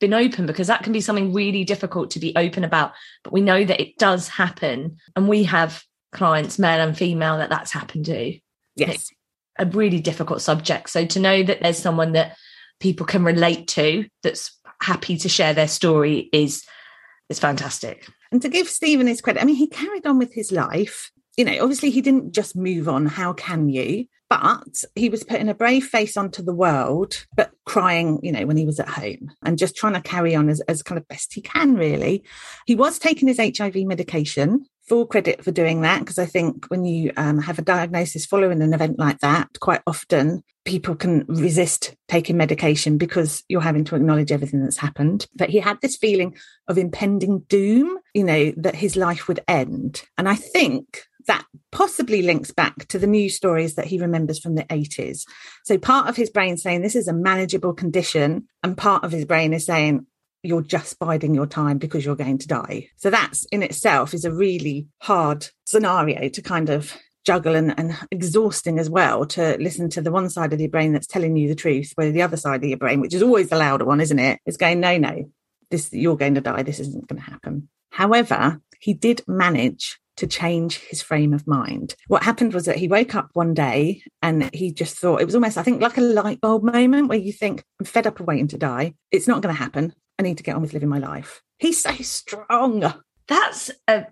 been 0.00 0.12
open 0.12 0.44
because 0.44 0.66
that 0.66 0.82
can 0.82 0.92
be 0.92 1.00
something 1.00 1.32
really 1.32 1.64
difficult 1.64 2.10
to 2.10 2.20
be 2.20 2.36
open 2.36 2.62
about. 2.62 2.92
But 3.24 3.32
we 3.32 3.40
know 3.40 3.64
that 3.64 3.80
it 3.80 3.96
does 3.96 4.28
happen. 4.28 4.98
And 5.16 5.26
we 5.26 5.44
have 5.44 5.82
clients, 6.12 6.58
male 6.58 6.86
and 6.86 6.94
female, 6.94 7.38
that 7.38 7.48
that's 7.48 7.72
happened 7.72 8.04
to. 8.04 8.38
Yes. 8.74 8.96
It's 8.96 9.12
a 9.58 9.64
really 9.64 10.00
difficult 10.02 10.42
subject. 10.42 10.90
So 10.90 11.06
to 11.06 11.18
know 11.18 11.42
that 11.42 11.62
there's 11.62 11.78
someone 11.78 12.12
that 12.12 12.36
people 12.80 13.06
can 13.06 13.24
relate 13.24 13.66
to 13.68 14.04
that's 14.22 14.60
happy 14.82 15.16
to 15.16 15.30
share 15.30 15.54
their 15.54 15.66
story 15.66 16.28
is 16.34 16.66
is 17.30 17.38
fantastic. 17.38 18.06
And 18.30 18.42
to 18.42 18.50
give 18.50 18.68
Stephen 18.68 19.06
his 19.06 19.22
credit, 19.22 19.40
I 19.40 19.46
mean, 19.46 19.56
he 19.56 19.68
carried 19.68 20.04
on 20.04 20.18
with 20.18 20.34
his 20.34 20.52
life. 20.52 21.10
You 21.38 21.46
know, 21.46 21.62
obviously 21.62 21.88
he 21.88 22.02
didn't 22.02 22.32
just 22.32 22.56
move 22.56 22.90
on. 22.90 23.06
How 23.06 23.32
can 23.32 23.70
you? 23.70 24.04
But 24.28 24.82
he 24.94 25.08
was 25.08 25.22
putting 25.22 25.48
a 25.48 25.54
brave 25.54 25.86
face 25.86 26.16
onto 26.16 26.42
the 26.42 26.54
world, 26.54 27.26
but 27.36 27.52
crying, 27.64 28.18
you 28.22 28.32
know, 28.32 28.44
when 28.44 28.56
he 28.56 28.66
was 28.66 28.80
at 28.80 28.88
home 28.88 29.30
and 29.44 29.58
just 29.58 29.76
trying 29.76 29.92
to 29.92 30.00
carry 30.00 30.34
on 30.34 30.48
as, 30.48 30.60
as 30.62 30.82
kind 30.82 30.98
of 30.98 31.06
best 31.06 31.34
he 31.34 31.40
can, 31.40 31.74
really. 31.74 32.24
He 32.66 32.74
was 32.74 32.98
taking 32.98 33.28
his 33.28 33.38
HIV 33.38 33.76
medication, 33.76 34.66
full 34.88 35.06
credit 35.06 35.44
for 35.44 35.52
doing 35.52 35.82
that, 35.82 36.00
because 36.00 36.18
I 36.18 36.26
think 36.26 36.66
when 36.66 36.84
you 36.84 37.12
um, 37.16 37.38
have 37.38 37.58
a 37.58 37.62
diagnosis 37.62 38.26
following 38.26 38.62
an 38.62 38.74
event 38.74 38.98
like 38.98 39.20
that, 39.20 39.48
quite 39.60 39.82
often 39.86 40.42
people 40.64 40.96
can 40.96 41.24
resist 41.28 41.94
taking 42.08 42.36
medication 42.36 42.98
because 42.98 43.44
you're 43.48 43.60
having 43.60 43.84
to 43.84 43.94
acknowledge 43.94 44.32
everything 44.32 44.62
that's 44.62 44.76
happened. 44.76 45.26
But 45.34 45.50
he 45.50 45.60
had 45.60 45.80
this 45.80 45.96
feeling 45.96 46.36
of 46.68 46.76
impending 46.76 47.40
doom, 47.48 47.98
you 48.12 48.24
know, 48.24 48.52
that 48.56 48.74
his 48.74 48.96
life 48.96 49.28
would 49.28 49.40
end. 49.48 50.02
And 50.18 50.28
I 50.28 50.34
think 50.34 51.04
that 51.26 51.44
possibly 51.72 52.22
links 52.22 52.50
back 52.50 52.86
to 52.88 52.98
the 52.98 53.06
news 53.06 53.36
stories 53.36 53.74
that 53.74 53.86
he 53.86 53.98
remembers 53.98 54.38
from 54.38 54.54
the 54.54 54.64
80s. 54.64 55.22
So 55.64 55.78
part 55.78 56.08
of 56.08 56.16
his 56.16 56.30
brain 56.30 56.56
saying 56.56 56.82
this 56.82 56.96
is 56.96 57.08
a 57.08 57.12
manageable 57.12 57.74
condition, 57.74 58.46
and 58.62 58.76
part 58.76 59.04
of 59.04 59.12
his 59.12 59.24
brain 59.24 59.52
is 59.52 59.66
saying 59.66 60.06
you're 60.42 60.62
just 60.62 60.98
biding 60.98 61.34
your 61.34 61.46
time 61.46 61.78
because 61.78 62.04
you're 62.04 62.16
going 62.16 62.38
to 62.38 62.48
die. 62.48 62.88
So 62.96 63.10
that's 63.10 63.44
in 63.46 63.62
itself 63.62 64.14
is 64.14 64.24
a 64.24 64.32
really 64.32 64.86
hard 65.02 65.48
scenario 65.64 66.28
to 66.28 66.42
kind 66.42 66.70
of 66.70 66.96
juggle 67.24 67.56
and, 67.56 67.74
and 67.76 67.98
exhausting 68.12 68.78
as 68.78 68.88
well 68.88 69.26
to 69.26 69.56
listen 69.58 69.90
to 69.90 70.00
the 70.00 70.12
one 70.12 70.30
side 70.30 70.52
of 70.52 70.60
your 70.60 70.70
brain 70.70 70.92
that's 70.92 71.08
telling 71.08 71.36
you 71.36 71.48
the 71.48 71.56
truth, 71.56 71.92
where 71.96 72.12
the 72.12 72.22
other 72.22 72.36
side 72.36 72.62
of 72.62 72.68
your 72.68 72.78
brain, 72.78 73.00
which 73.00 73.14
is 73.14 73.22
always 73.22 73.48
the 73.48 73.58
louder 73.58 73.84
one, 73.84 74.00
isn't 74.00 74.20
it, 74.20 74.40
is 74.46 74.56
going, 74.56 74.78
no, 74.78 74.96
no, 74.96 75.28
this 75.70 75.92
you're 75.92 76.16
going 76.16 76.36
to 76.36 76.40
die. 76.40 76.62
This 76.62 76.78
isn't 76.78 77.08
going 77.08 77.20
to 77.20 77.30
happen. 77.30 77.68
However, 77.90 78.60
he 78.78 78.94
did 78.94 79.22
manage 79.26 79.98
to 80.16 80.26
change 80.26 80.78
his 80.80 81.02
frame 81.02 81.32
of 81.32 81.46
mind. 81.46 81.94
What 82.08 82.22
happened 82.22 82.54
was 82.54 82.64
that 82.64 82.76
he 82.76 82.88
woke 82.88 83.14
up 83.14 83.30
one 83.34 83.54
day 83.54 84.02
and 84.22 84.54
he 84.54 84.72
just 84.72 84.96
thought 84.96 85.20
it 85.20 85.26
was 85.26 85.34
almost, 85.34 85.58
I 85.58 85.62
think, 85.62 85.80
like 85.82 85.98
a 85.98 86.02
light 86.02 86.40
bulb 86.40 86.62
moment 86.62 87.08
where 87.08 87.18
you 87.18 87.32
think, 87.32 87.62
I'm 87.78 87.86
fed 87.86 88.06
up 88.06 88.20
of 88.20 88.26
waiting 88.26 88.48
to 88.48 88.58
die. 88.58 88.94
It's 89.10 89.28
not 89.28 89.42
going 89.42 89.54
to 89.54 89.58
happen. 89.58 89.94
I 90.18 90.22
need 90.22 90.38
to 90.38 90.42
get 90.42 90.56
on 90.56 90.62
with 90.62 90.72
living 90.72 90.88
my 90.88 90.98
life. 90.98 91.42
He's 91.58 91.82
so 91.82 91.92
strong. 91.96 92.94
That's 93.28 93.72
a, 93.88 94.06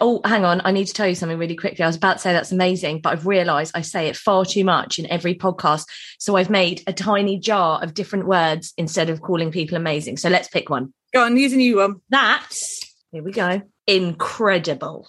oh, 0.00 0.20
hang 0.24 0.44
on. 0.44 0.62
I 0.64 0.70
need 0.70 0.86
to 0.86 0.94
tell 0.94 1.08
you 1.08 1.16
something 1.16 1.38
really 1.38 1.56
quickly. 1.56 1.82
I 1.82 1.88
was 1.88 1.96
about 1.96 2.14
to 2.14 2.18
say 2.20 2.32
that's 2.32 2.52
amazing, 2.52 3.00
but 3.00 3.12
I've 3.12 3.26
realized 3.26 3.72
I 3.74 3.82
say 3.82 4.06
it 4.06 4.16
far 4.16 4.44
too 4.44 4.64
much 4.64 4.98
in 4.98 5.10
every 5.10 5.34
podcast. 5.34 5.86
So 6.18 6.36
I've 6.36 6.50
made 6.50 6.82
a 6.86 6.92
tiny 6.92 7.38
jar 7.38 7.82
of 7.82 7.94
different 7.94 8.26
words 8.26 8.72
instead 8.76 9.10
of 9.10 9.22
calling 9.22 9.50
people 9.50 9.76
amazing. 9.76 10.18
So 10.18 10.28
let's 10.28 10.48
pick 10.48 10.70
one. 10.70 10.94
Go 11.12 11.24
on, 11.24 11.36
use 11.36 11.52
a 11.52 11.56
new 11.56 11.78
one. 11.78 11.96
That's, 12.10 12.80
here 13.10 13.24
we 13.24 13.32
go, 13.32 13.62
incredible. 13.88 15.08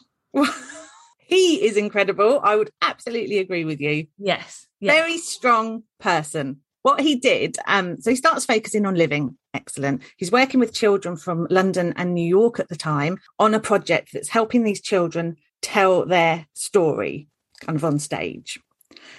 He 1.17 1.65
is 1.65 1.77
incredible. 1.77 2.39
I 2.43 2.55
would 2.55 2.71
absolutely 2.81 3.39
agree 3.39 3.65
with 3.65 3.79
you. 3.79 4.07
Yes. 4.17 4.67
yes. 4.79 4.93
Very 4.93 5.17
strong 5.17 5.83
person. 5.99 6.61
What 6.83 7.01
he 7.01 7.15
did, 7.15 7.57
um, 7.67 8.01
so 8.01 8.09
he 8.09 8.15
starts 8.15 8.45
focusing 8.45 8.85
on 8.85 8.95
living. 8.95 9.37
Excellent. 9.53 10.01
He's 10.17 10.31
working 10.31 10.59
with 10.59 10.73
children 10.73 11.15
from 11.15 11.45
London 11.49 11.93
and 11.95 12.13
New 12.13 12.27
York 12.27 12.59
at 12.59 12.69
the 12.69 12.75
time 12.75 13.17
on 13.37 13.53
a 13.53 13.59
project 13.59 14.09
that's 14.13 14.29
helping 14.29 14.63
these 14.63 14.81
children 14.81 15.35
tell 15.61 16.05
their 16.05 16.47
story 16.53 17.27
kind 17.61 17.75
of 17.75 17.85
on 17.85 17.99
stage. 17.99 18.59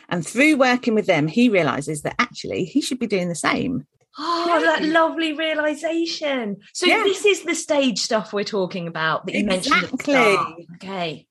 And 0.08 0.26
through 0.26 0.56
working 0.56 0.94
with 0.94 1.06
them, 1.06 1.28
he 1.28 1.48
realizes 1.48 2.02
that 2.02 2.16
actually 2.18 2.64
he 2.64 2.80
should 2.80 2.98
be 2.98 3.06
doing 3.06 3.28
the 3.28 3.34
same. 3.34 3.86
Oh, 4.18 4.60
that 4.60 4.82
lovely 4.82 5.32
realization. 5.32 6.58
So 6.74 6.86
this 6.86 7.24
is 7.24 7.42
the 7.42 7.54
stage 7.54 7.98
stuff 7.98 8.32
we're 8.32 8.44
talking 8.44 8.86
about 8.86 9.26
that 9.26 9.34
you 9.34 9.48
exactly. 9.48 10.14
mentioned. 10.14 10.66
Okay. 10.76 11.26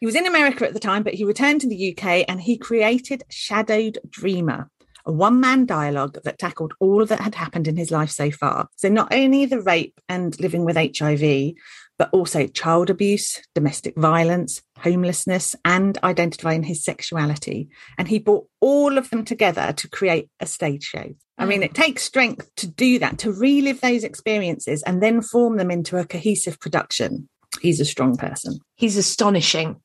He 0.00 0.06
was 0.06 0.14
in 0.14 0.26
America 0.26 0.66
at 0.66 0.74
the 0.74 0.80
time, 0.80 1.02
but 1.02 1.14
he 1.14 1.24
returned 1.24 1.62
to 1.62 1.68
the 1.68 1.96
UK 1.96 2.26
and 2.28 2.40
he 2.40 2.58
created 2.58 3.24
Shadowed 3.30 3.98
Dreamer, 4.08 4.70
a 5.06 5.12
one 5.12 5.40
man 5.40 5.64
dialogue 5.64 6.18
that 6.24 6.38
tackled 6.38 6.74
all 6.78 7.06
that 7.06 7.20
had 7.20 7.34
happened 7.34 7.66
in 7.66 7.78
his 7.78 7.90
life 7.90 8.10
so 8.10 8.30
far. 8.30 8.68
So, 8.76 8.90
not 8.90 9.12
only 9.14 9.46
the 9.46 9.62
rape 9.62 9.98
and 10.08 10.38
living 10.38 10.66
with 10.66 10.76
HIV, 10.76 11.54
but 11.98 12.10
also 12.12 12.46
child 12.46 12.90
abuse, 12.90 13.40
domestic 13.54 13.96
violence, 13.96 14.60
homelessness, 14.78 15.54
and 15.64 15.98
identifying 16.04 16.62
his 16.62 16.84
sexuality. 16.84 17.68
And 17.98 18.08
he 18.08 18.18
brought 18.18 18.46
all 18.60 18.98
of 18.98 19.10
them 19.10 19.24
together 19.24 19.72
to 19.74 19.88
create 19.88 20.28
a 20.40 20.46
stage 20.46 20.84
show. 20.84 21.14
I 21.38 21.44
mean, 21.44 21.62
it 21.62 21.72
mm. 21.72 21.74
takes 21.74 22.02
strength 22.02 22.48
to 22.56 22.66
do 22.66 22.98
that, 22.98 23.18
to 23.18 23.32
relive 23.32 23.80
those 23.80 24.04
experiences 24.04 24.82
and 24.82 25.02
then 25.02 25.20
form 25.22 25.56
them 25.56 25.70
into 25.70 25.98
a 25.98 26.06
cohesive 26.06 26.58
production. 26.60 27.28
He's 27.60 27.80
a 27.80 27.84
strong 27.84 28.16
person. 28.16 28.58
He's 28.76 28.96
astonishing. 28.96 29.80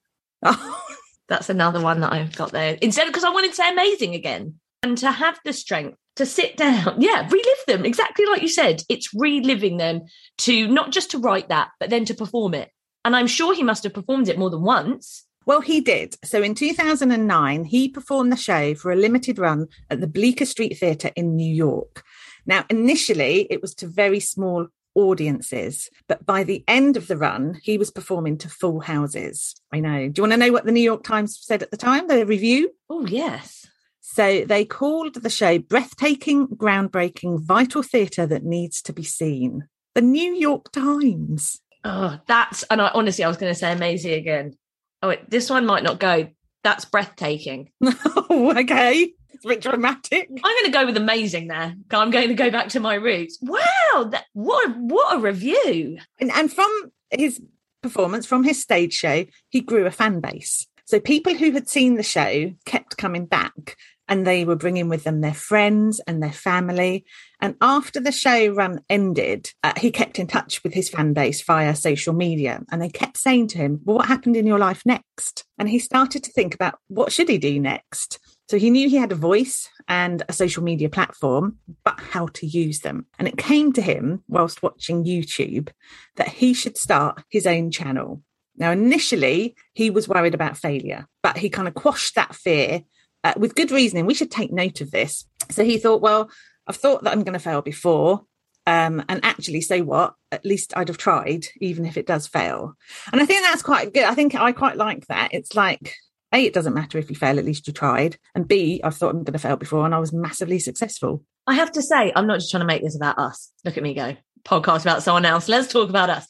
That's 1.27 1.49
another 1.49 1.81
one 1.81 2.01
that 2.01 2.13
I've 2.13 2.35
got 2.35 2.51
there. 2.51 2.77
Instead, 2.81 3.07
because 3.07 3.23
I 3.23 3.29
wanted 3.29 3.49
to 3.49 3.55
say 3.55 3.71
amazing 3.71 4.15
again 4.15 4.55
and 4.83 4.97
to 4.97 5.11
have 5.11 5.39
the 5.45 5.53
strength 5.53 5.97
to 6.17 6.25
sit 6.25 6.57
down, 6.57 6.95
yeah, 6.99 7.27
relive 7.29 7.65
them 7.67 7.85
exactly 7.85 8.25
like 8.25 8.41
you 8.41 8.49
said. 8.49 8.83
It's 8.89 9.13
reliving 9.13 9.77
them 9.77 10.01
to 10.39 10.67
not 10.67 10.91
just 10.91 11.11
to 11.11 11.19
write 11.19 11.49
that, 11.49 11.69
but 11.79 11.89
then 11.89 12.05
to 12.05 12.13
perform 12.13 12.53
it. 12.53 12.69
And 13.03 13.15
I'm 13.15 13.27
sure 13.27 13.53
he 13.53 13.63
must 13.63 13.83
have 13.83 13.93
performed 13.93 14.29
it 14.29 14.37
more 14.37 14.49
than 14.49 14.61
once. 14.61 15.25
Well, 15.45 15.61
he 15.61 15.81
did. 15.81 16.15
So 16.23 16.43
in 16.43 16.53
2009, 16.53 17.65
he 17.65 17.89
performed 17.89 18.31
the 18.31 18.37
show 18.37 18.75
for 18.75 18.91
a 18.91 18.95
limited 18.95 19.39
run 19.39 19.67
at 19.89 19.99
the 19.99 20.07
Bleecker 20.07 20.45
Street 20.45 20.77
Theatre 20.77 21.11
in 21.15 21.35
New 21.35 21.51
York. 21.51 22.03
Now, 22.45 22.65
initially, 22.69 23.47
it 23.49 23.61
was 23.61 23.73
to 23.75 23.87
very 23.87 24.19
small 24.19 24.67
audiences, 24.93 25.89
but 26.07 26.25
by 26.25 26.43
the 26.43 26.63
end 26.67 26.97
of 26.97 27.07
the 27.07 27.17
run, 27.17 27.59
he 27.63 27.77
was 27.77 27.91
performing 27.91 28.37
to 28.39 28.49
full 28.49 28.81
houses. 28.81 29.55
I 29.71 29.79
know. 29.79 30.09
Do 30.09 30.19
you 30.19 30.23
want 30.23 30.33
to 30.33 30.37
know 30.37 30.51
what 30.51 30.65
the 30.65 30.71
New 30.71 30.81
York 30.81 31.03
Times 31.03 31.39
said 31.41 31.63
at 31.63 31.71
the 31.71 31.77
time, 31.77 32.07
the 32.07 32.25
review? 32.25 32.71
Oh, 32.89 33.05
yes. 33.05 33.67
So 34.01 34.43
they 34.45 34.65
called 34.65 35.15
the 35.15 35.29
show 35.29 35.59
breathtaking, 35.59 36.49
groundbreaking, 36.49 37.41
vital 37.41 37.81
theatre 37.81 38.25
that 38.25 38.43
needs 38.43 38.81
to 38.83 38.93
be 38.93 39.03
seen. 39.03 39.67
The 39.95 40.01
New 40.01 40.33
York 40.33 40.71
Times. 40.71 41.61
Oh, 41.83 42.19
that's, 42.27 42.63
and 42.63 42.81
I 42.81 42.91
honestly, 42.93 43.23
I 43.23 43.27
was 43.27 43.37
going 43.37 43.51
to 43.51 43.57
say 43.57 43.71
amazing 43.71 44.13
again. 44.13 44.57
Oh, 45.01 45.09
wait, 45.09 45.29
this 45.29 45.49
one 45.49 45.65
might 45.65 45.83
not 45.83 45.99
go. 45.99 46.29
That's 46.63 46.85
breathtaking. 46.85 47.71
oh, 47.83 48.53
okay. 48.59 49.13
It's 49.33 49.45
a 49.45 49.47
bit 49.47 49.61
dramatic. 49.61 50.29
I'm 50.29 50.55
going 50.55 50.65
to 50.65 50.71
go 50.71 50.85
with 50.85 50.97
amazing 50.97 51.47
there. 51.47 51.73
I'm 51.91 52.11
going 52.11 52.27
to 52.27 52.35
go 52.35 52.51
back 52.51 52.69
to 52.69 52.79
my 52.79 52.95
roots. 52.95 53.39
Wow, 53.41 54.09
that, 54.11 54.25
what, 54.33 54.77
what 54.77 55.15
a 55.15 55.19
review. 55.19 55.97
And, 56.19 56.31
and 56.31 56.53
from 56.53 56.69
his 57.09 57.41
performance, 57.81 58.25
from 58.27 58.43
his 58.43 58.61
stage 58.61 58.93
show, 58.93 59.25
he 59.49 59.61
grew 59.61 59.87
a 59.87 59.91
fan 59.91 60.19
base. 60.19 60.67
So 60.85 60.99
people 60.99 61.33
who 61.33 61.51
had 61.51 61.67
seen 61.67 61.95
the 61.95 62.03
show 62.03 62.53
kept 62.65 62.97
coming 62.97 63.25
back 63.25 63.77
and 64.07 64.27
they 64.27 64.43
were 64.43 64.57
bringing 64.57 64.89
with 64.89 65.05
them 65.05 65.21
their 65.21 65.33
friends 65.33 66.01
and 66.05 66.21
their 66.21 66.33
family. 66.33 67.05
And 67.41 67.55
after 67.59 67.99
the 67.99 68.11
show 68.11 68.49
run 68.49 68.81
ended, 68.87 69.51
uh, 69.63 69.73
he 69.75 69.89
kept 69.89 70.19
in 70.19 70.27
touch 70.27 70.63
with 70.63 70.73
his 70.73 70.89
fan 70.89 71.13
base 71.13 71.41
via 71.43 71.75
social 71.75 72.13
media 72.13 72.61
and 72.71 72.81
they 72.81 72.89
kept 72.89 73.17
saying 73.17 73.47
to 73.47 73.57
him, 73.57 73.81
well, 73.83 73.97
what 73.97 74.07
happened 74.07 74.35
in 74.37 74.45
your 74.45 74.59
life 74.59 74.83
next? 74.85 75.43
And 75.57 75.67
he 75.67 75.79
started 75.79 76.23
to 76.23 76.31
think 76.31 76.53
about 76.53 76.77
what 76.87 77.11
should 77.11 77.29
he 77.29 77.39
do 77.39 77.59
next? 77.59 78.19
So 78.47 78.57
he 78.57 78.69
knew 78.69 78.89
he 78.89 78.97
had 78.97 79.11
a 79.11 79.15
voice 79.15 79.69
and 79.87 80.23
a 80.29 80.33
social 80.33 80.61
media 80.61 80.89
platform, 80.89 81.57
but 81.83 81.99
how 81.99 82.27
to 82.27 82.45
use 82.45 82.81
them. 82.81 83.05
And 83.17 83.27
it 83.27 83.37
came 83.37 83.73
to 83.73 83.81
him 83.81 84.23
whilst 84.27 84.61
watching 84.61 85.03
YouTube 85.03 85.69
that 86.17 86.27
he 86.27 86.53
should 86.53 86.77
start 86.77 87.23
his 87.29 87.47
own 87.47 87.71
channel. 87.71 88.21
Now, 88.57 88.71
initially, 88.71 89.55
he 89.73 89.89
was 89.89 90.07
worried 90.07 90.35
about 90.35 90.57
failure, 90.57 91.07
but 91.23 91.37
he 91.37 91.49
kind 91.49 91.67
of 91.67 91.73
quashed 91.73 92.15
that 92.15 92.35
fear 92.35 92.81
uh, 93.23 93.33
with 93.37 93.55
good 93.55 93.71
reasoning. 93.71 94.05
We 94.05 94.13
should 94.13 94.31
take 94.31 94.51
note 94.51 94.81
of 94.81 94.91
this. 94.91 95.25
So 95.49 95.63
he 95.63 95.77
thought, 95.77 96.01
well, 96.01 96.29
I've 96.67 96.77
thought 96.77 97.03
that 97.03 97.11
I'm 97.11 97.23
going 97.23 97.33
to 97.33 97.39
fail 97.39 97.61
before. 97.61 98.21
Um, 98.67 99.03
and 99.09 99.19
actually, 99.23 99.61
so 99.61 99.81
what? 99.83 100.13
At 100.31 100.45
least 100.45 100.73
I'd 100.75 100.87
have 100.87 100.97
tried, 100.97 101.47
even 101.59 101.85
if 101.85 101.97
it 101.97 102.05
does 102.05 102.27
fail. 102.27 102.75
And 103.11 103.21
I 103.21 103.25
think 103.25 103.43
that's 103.43 103.63
quite 103.63 103.93
good. 103.93 104.03
I 104.03 104.13
think 104.13 104.35
I 104.35 104.51
quite 104.51 104.77
like 104.77 105.07
that. 105.07 105.29
It's 105.33 105.55
like, 105.55 105.95
A, 106.33 106.45
it 106.45 106.53
doesn't 106.53 106.73
matter 106.73 106.97
if 106.97 107.09
you 107.09 107.15
fail, 107.15 107.39
at 107.39 107.45
least 107.45 107.67
you 107.67 107.73
tried. 107.73 108.17
And 108.35 108.47
B, 108.47 108.79
I've 108.83 108.95
thought 108.95 109.09
I'm 109.09 109.23
going 109.23 109.33
to 109.33 109.39
fail 109.39 109.57
before 109.57 109.85
and 109.85 109.95
I 109.95 109.99
was 109.99 110.13
massively 110.13 110.59
successful. 110.59 111.23
I 111.47 111.55
have 111.55 111.71
to 111.73 111.81
say, 111.81 112.13
I'm 112.15 112.27
not 112.27 112.39
just 112.39 112.51
trying 112.51 112.61
to 112.61 112.67
make 112.67 112.83
this 112.83 112.95
about 112.95 113.17
us. 113.17 113.51
Look 113.65 113.77
at 113.77 113.83
me 113.83 113.93
go. 113.93 114.15
Podcast 114.43 114.81
about 114.81 115.03
someone 115.03 115.25
else. 115.25 115.49
Let's 115.49 115.71
talk 115.71 115.89
about 115.89 116.09
us. 116.09 116.27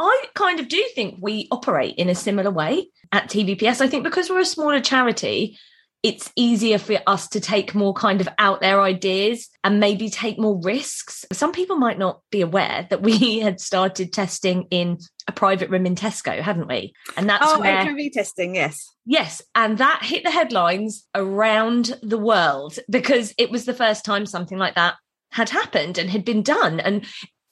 I 0.00 0.24
kind 0.34 0.60
of 0.60 0.68
do 0.68 0.84
think 0.94 1.18
we 1.20 1.48
operate 1.50 1.94
in 1.96 2.08
a 2.08 2.14
similar 2.14 2.50
way 2.50 2.88
at 3.12 3.28
TVPS. 3.28 3.80
I 3.80 3.88
think 3.88 4.04
because 4.04 4.28
we're 4.28 4.40
a 4.40 4.44
smaller 4.44 4.80
charity, 4.80 5.58
it's 6.02 6.30
easier 6.36 6.78
for 6.78 6.98
us 7.06 7.28
to 7.28 7.40
take 7.40 7.74
more 7.74 7.92
kind 7.92 8.20
of 8.20 8.28
out 8.38 8.60
there 8.60 8.80
ideas 8.80 9.48
and 9.64 9.80
maybe 9.80 10.08
take 10.08 10.38
more 10.38 10.60
risks. 10.62 11.24
Some 11.32 11.52
people 11.52 11.76
might 11.76 11.98
not 11.98 12.20
be 12.30 12.40
aware 12.40 12.86
that 12.90 13.02
we 13.02 13.38
had 13.40 13.60
started 13.60 14.12
testing 14.12 14.66
in 14.70 14.98
a 15.26 15.32
private 15.32 15.70
room 15.70 15.86
in 15.86 15.94
Tesco, 15.94 16.40
hadn't 16.40 16.68
we? 16.68 16.94
And 17.16 17.28
that's 17.28 17.44
oh, 17.46 17.60
where, 17.60 17.84
HIV 17.84 18.12
testing, 18.12 18.54
yes. 18.54 18.88
Yes, 19.04 19.42
and 19.54 19.78
that 19.78 20.00
hit 20.02 20.22
the 20.24 20.30
headlines 20.30 21.06
around 21.14 21.98
the 22.02 22.18
world 22.18 22.78
because 22.88 23.34
it 23.36 23.50
was 23.50 23.64
the 23.64 23.74
first 23.74 24.04
time 24.04 24.24
something 24.24 24.58
like 24.58 24.76
that 24.76 24.94
had 25.32 25.50
happened 25.50 25.98
and 25.98 26.08
had 26.08 26.24
been 26.24 26.42
done. 26.42 26.80
And 26.80 27.04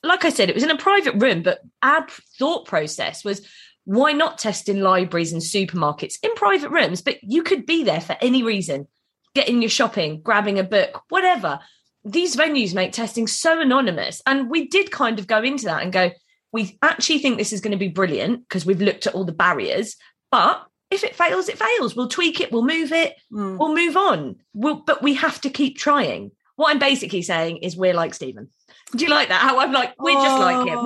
like 0.03 0.25
I 0.25 0.31
said, 0.31 0.49
it 0.49 0.55
was 0.55 0.65
in 0.65 0.71
a 0.71 0.79
private 0.79 1.21
room, 1.21 1.43
but 1.43 1.61
our 1.83 2.07
thought 2.39 2.67
process 2.67 3.25
was 3.25 3.47
why 3.87 4.13
not 4.13 4.37
test 4.37 4.69
in 4.69 4.81
libraries 4.81 5.33
and 5.33 5.41
supermarkets 5.41 6.19
in 6.23 6.35
private 6.35 6.71
rooms? 6.71 7.01
But 7.01 7.23
you 7.23 7.43
could 7.43 7.65
be 7.65 7.85
there 7.85 8.01
for 8.01 8.17
any 8.21 8.43
reason, 8.43 8.89
getting 9.35 9.63
your 9.63 9.71
shopping, 9.71 10.21
grabbing 10.21 10.59
a 10.59 10.65
book, 10.65 11.03
whatever. 11.09 11.61
These 12.05 12.37
venues 12.37 12.75
make 12.75 12.93
testing 12.93 13.29
so 13.29 13.61
anonymous. 13.61 14.21
And 14.27 14.51
we 14.51 14.67
did 14.69 14.91
kind 14.91 15.19
of 15.19 15.29
go 15.29 15.41
into 15.41 15.67
that 15.67 15.83
and 15.83 15.93
go, 15.93 16.11
we 16.53 16.77
actually 16.83 17.21
think 17.21 17.39
this 17.39 17.53
is 17.53 17.61
going 17.61 17.73
to 17.73 17.79
be 17.79 17.89
brilliant 17.89 18.49
because 18.49 18.67
we've 18.67 18.83
looked 18.83 19.07
at 19.07 19.15
all 19.15 19.25
the 19.25 19.33
barriers. 19.33 19.97
But 20.33 20.67
if 20.91 21.05
it 21.05 21.15
fails, 21.15 21.49
it 21.49 21.59
fails. 21.59 21.95
We'll 21.95 22.09
tweak 22.09 22.41
it, 22.41 22.51
we'll 22.51 22.65
move 22.65 22.91
it, 22.93 23.15
mm. 23.33 23.57
we'll 23.57 23.75
move 23.75 23.97
on. 23.97 24.37
We'll, 24.53 24.77
but 24.77 25.03
we 25.03 25.15
have 25.15 25.41
to 25.43 25.51
keep 25.51 25.79
trying. 25.79 26.33
What 26.57 26.71
I'm 26.71 26.79
basically 26.79 27.23
saying 27.23 27.59
is 27.59 27.77
we're 27.77 27.95
like 27.95 28.15
Stephen. 28.15 28.49
Do 28.97 29.05
you 29.05 29.11
like 29.11 29.29
that? 29.29 29.43
How 29.43 29.61
I'm 29.61 29.73
like, 29.73 29.95
we're 30.01 30.15
just 30.15 30.39
like 30.39 30.67
him. 30.67 30.79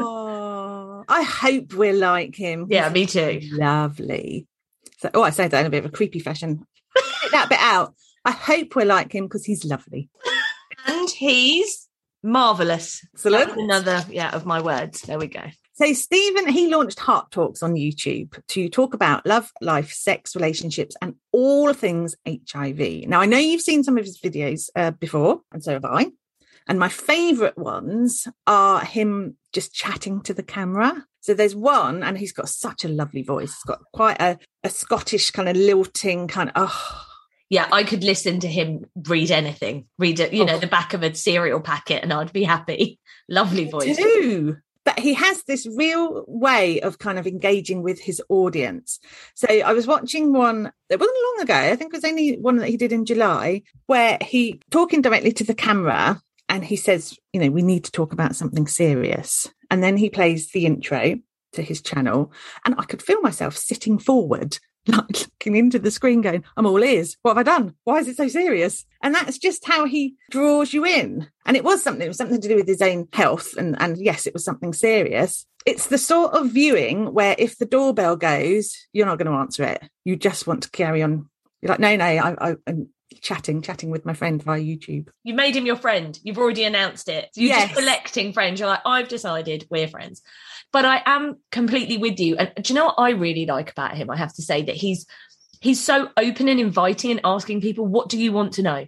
I 1.11 1.23
hope 1.23 1.75
we're 1.75 1.93
like 1.93 2.37
him. 2.37 2.67
Yeah, 2.71 2.89
me 2.89 3.05
too. 3.05 3.41
Lovely. 3.53 4.47
So, 4.99 5.11
oh, 5.15 5.23
I 5.23 5.31
say 5.31 5.49
that 5.49 5.61
in 5.61 5.67
a 5.67 5.71
bit 5.71 5.85
of 5.85 5.91
a 5.91 5.95
creepy 5.95 6.21
fashion. 6.21 6.65
That 7.33 7.49
bit 7.49 7.59
out. 7.61 7.95
I 8.25 8.31
hope 8.31 8.77
we're 8.77 8.85
like 8.85 9.13
him 9.13 9.25
because 9.25 9.45
he's 9.45 9.65
lovely. 9.65 10.09
And 10.87 11.11
he's 11.11 11.89
marvelous. 12.23 13.05
Excellent. 13.15 13.57
Another, 13.57 14.05
yeah, 14.09 14.35
of 14.35 14.47
my 14.47 14.61
words. 14.61 15.03
There 15.03 15.19
we 15.19 15.27
go. 15.27 15.43
So 15.75 15.93
Stephen, 15.95 16.49
he 16.49 16.69
launched 16.69 17.01
Hart 17.01 17.31
Talks 17.31 17.63
on 17.63 17.75
YouTube 17.75 18.39
to 18.49 18.69
talk 18.69 18.93
about 18.93 19.25
love, 19.25 19.51
life, 19.61 19.91
sex, 19.91 20.37
relationships, 20.37 20.95
and 21.01 21.15
all 21.33 21.73
things 21.73 22.15
HIV. 22.27 23.09
Now, 23.09 23.21
I 23.21 23.27
know 23.27 23.39
you've 23.39 23.63
seen 23.63 23.83
some 23.83 23.97
of 23.97 24.05
his 24.05 24.21
videos 24.21 24.69
uh, 24.77 24.91
before, 24.91 25.41
and 25.53 25.65
so 25.65 25.73
have 25.73 25.85
I. 25.85 26.09
And 26.69 26.79
my 26.79 26.89
favorite 26.89 27.57
ones 27.57 28.29
are 28.47 28.85
him 28.85 29.37
just 29.53 29.75
chatting 29.75 30.21
to 30.23 30.35
the 30.35 30.43
camera. 30.43 31.05
So 31.21 31.35
there's 31.35 31.55
one, 31.55 32.03
and 32.03 32.17
he's 32.17 32.33
got 32.33 32.49
such 32.49 32.85
a 32.85 32.89
lovely 32.89 33.23
voice. 33.23 33.53
He's 33.55 33.63
got 33.67 33.81
quite 33.93 34.21
a, 34.21 34.39
a 34.65 34.71
Scottish 34.71 35.31
kind 35.33 35.49
of 35.49 35.57
lilting 35.57 36.29
kind 36.29 36.51
of, 36.55 36.71
oh, 36.71 37.03
Yeah, 37.51 37.69
I 37.73 37.83
could 37.85 38.05
listen 38.05 38.41
to 38.41 38.49
him 38.49 38.87
read 39.09 39.31
anything, 39.31 39.87
read 39.99 40.21
it, 40.21 40.33
you 40.33 40.45
know, 40.45 40.55
Oh. 40.55 40.59
the 40.59 40.67
back 40.67 40.95
of 40.95 41.03
a 41.03 41.15
cereal 41.15 41.61
packet, 41.61 42.03
and 42.03 42.13
I'd 42.13 42.33
be 42.33 42.45
happy. 42.45 42.99
Lovely 43.29 43.65
voice. 43.69 43.97
too. 43.97 44.57
But 44.83 44.99
he 44.99 45.13
has 45.13 45.43
this 45.45 45.67
real 45.77 46.25
way 46.27 46.81
of 46.81 46.99
kind 46.99 47.19
of 47.19 47.27
engaging 47.27 47.83
with 47.83 48.01
his 48.01 48.23
audience. 48.31 48.99
So 49.35 49.47
I 49.47 49.75
was 49.75 49.87
watching 49.87 50.33
one, 50.33 50.73
it 50.89 50.99
wasn't 50.99 51.19
long 51.23 51.43
ago, 51.43 51.55
I 51.55 51.77
think 51.77 51.93
it 51.93 51.99
was 51.99 52.05
only 52.05 52.39
one 52.39 52.57
that 52.57 52.69
he 52.71 52.79
did 52.79 52.91
in 52.93 53.05
July, 53.05 53.63
where 53.87 54.17
he 54.23 54.63
talking 54.71 55.03
directly 55.03 55.33
to 55.33 55.45
the 55.45 55.55
camera 55.55 56.19
and 56.51 56.65
he 56.65 56.75
says, 56.75 57.17
you 57.33 57.41
know, 57.41 57.49
we 57.49 57.63
need 57.63 57.85
to 57.85 57.93
talk 57.93 58.13
about 58.13 58.35
something 58.35 58.67
serious. 58.67 59.49
And 59.71 59.85
then 59.85 59.97
he 59.97 60.11
plays 60.11 60.51
the 60.51 60.67
intro 60.67 61.21
to 61.53 61.63
his 61.63 61.81
channel. 61.81 62.33
And 62.67 62.75
I 62.77 62.83
could 62.83 63.01
feel 63.01 63.21
myself 63.21 63.57
sitting 63.57 64.01
forward, 64.01 64.59
like 64.87 65.21
looking 65.21 65.55
into 65.55 65.79
the 65.79 65.93
screen, 65.93 66.23
going, 66.23 66.43
I'm 66.57 66.67
all 66.67 66.83
ears. 66.83 67.17
What 67.23 67.37
have 67.37 67.39
I 67.39 67.43
done? 67.45 67.77
Why 67.85 67.99
is 67.99 68.09
it 68.09 68.17
so 68.17 68.27
serious? 68.27 68.85
And 69.01 69.15
that's 69.15 69.39
just 69.39 69.65
how 69.65 69.85
he 69.87 70.17
draws 70.33 70.73
you 70.73 70.85
in. 70.85 71.29
And 71.47 71.57
it 71.57 71.63
was 71.63 71.85
something, 71.85 72.05
it 72.05 72.09
was 72.09 72.17
something 72.17 72.41
to 72.41 72.49
do 72.49 72.57
with 72.57 72.67
his 72.67 72.83
own 72.83 73.07
health. 73.13 73.57
And, 73.57 73.81
and 73.81 73.97
yes, 73.97 74.27
it 74.27 74.35
was 74.35 74.45
something 74.45 74.73
serious. 74.73 75.47
It's 75.67 75.87
the 75.87 75.99
sort 75.99 76.33
of 76.33 76.51
viewing 76.51 77.15
where 77.15 77.37
if 77.39 77.59
the 77.59 77.67
doorbell 77.67 78.17
goes, 78.17 78.75
you're 78.93 79.07
not 79.07 79.19
going 79.19 79.31
to 79.31 79.39
answer 79.39 79.63
it. 79.63 79.89
You 80.05 80.17
just 80.17 80.49
want 80.49 80.65
to 80.65 80.71
carry 80.71 81.01
on. 81.01 81.29
You're 81.63 81.71
like, 81.71 81.79
no, 81.79 81.95
no, 81.95 82.05
I, 82.05 82.51
I, 82.51 82.75
chatting, 83.21 83.63
chatting 83.63 83.91
with 83.91 84.05
my 84.05 84.15
friend 84.15 84.43
via 84.43 84.61
YouTube. 84.61 85.09
You 85.25 85.35
made 85.35 85.55
him 85.57 85.67
your 85.67 85.77
friend. 85.77 86.19
You've 86.23 86.39
already 86.39 86.65
announced 86.65 87.09
it. 87.09 87.29
You're 87.35 87.49
Yes. 87.49 87.69
just 87.71 87.81
collecting 87.81 88.33
friends. 88.33 88.61
You're 88.61 88.69
like, 88.69 88.81
I've 88.85 89.09
decided 89.09 89.67
we're 89.71 89.89
friends. 89.89 90.23
But 90.73 90.85
I 90.85 91.03
am 91.07 91.39
completely 91.51 91.97
with 91.99 92.19
you. 92.21 92.37
And 92.37 92.53
do 92.63 92.73
you 92.73 92.79
know 92.79 92.87
what 92.87 92.95
I 92.99 93.11
really 93.11 93.47
like 93.47 93.71
about 93.71 93.97
him? 93.97 94.11
I 94.11 94.17
have 94.17 94.35
to 94.35 94.43
say 94.43 94.63
that 94.63 94.77
he's 94.77 95.07
he's 95.61 95.83
so 95.83 96.09
open 96.17 96.49
and 96.49 96.59
inviting 96.59 97.11
and 97.11 97.21
asking 97.23 97.61
people, 97.61 97.87
what 97.87 98.09
do 98.09 98.19
you 98.19 98.33
want 98.33 98.55
to 98.55 98.63
know? 98.63 98.87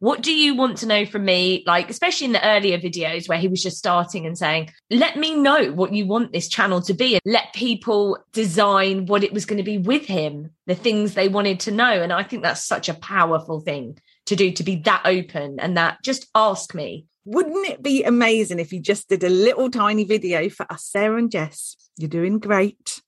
What 0.00 0.22
do 0.22 0.32
you 0.32 0.54
want 0.54 0.78
to 0.78 0.86
know 0.86 1.04
from 1.04 1.24
me? 1.24 1.64
Like, 1.66 1.90
especially 1.90 2.26
in 2.26 2.32
the 2.32 2.46
earlier 2.46 2.78
videos 2.78 3.28
where 3.28 3.38
he 3.38 3.48
was 3.48 3.62
just 3.62 3.78
starting 3.78 4.26
and 4.26 4.38
saying, 4.38 4.70
let 4.90 5.16
me 5.16 5.34
know 5.34 5.72
what 5.72 5.92
you 5.92 6.06
want 6.06 6.32
this 6.32 6.48
channel 6.48 6.80
to 6.82 6.94
be 6.94 7.14
and 7.14 7.22
let 7.24 7.52
people 7.52 8.16
design 8.32 9.06
what 9.06 9.24
it 9.24 9.32
was 9.32 9.44
going 9.44 9.56
to 9.56 9.64
be 9.64 9.78
with 9.78 10.06
him, 10.06 10.50
the 10.66 10.76
things 10.76 11.14
they 11.14 11.28
wanted 11.28 11.58
to 11.60 11.72
know. 11.72 11.90
And 11.90 12.12
I 12.12 12.22
think 12.22 12.44
that's 12.44 12.64
such 12.64 12.88
a 12.88 12.94
powerful 12.94 13.60
thing 13.60 13.98
to 14.26 14.36
do, 14.36 14.52
to 14.52 14.62
be 14.62 14.76
that 14.76 15.02
open 15.04 15.58
and 15.58 15.76
that 15.76 15.98
just 16.04 16.28
ask 16.34 16.74
me. 16.74 17.06
Wouldn't 17.24 17.66
it 17.68 17.82
be 17.82 18.04
amazing 18.04 18.60
if 18.60 18.72
you 18.72 18.80
just 18.80 19.08
did 19.08 19.24
a 19.24 19.28
little 19.28 19.70
tiny 19.70 20.04
video 20.04 20.48
for 20.48 20.64
us, 20.70 20.84
Sarah 20.84 21.18
and 21.18 21.30
Jess? 21.30 21.76
You're 21.96 22.08
doing 22.08 22.38
great. 22.38 23.02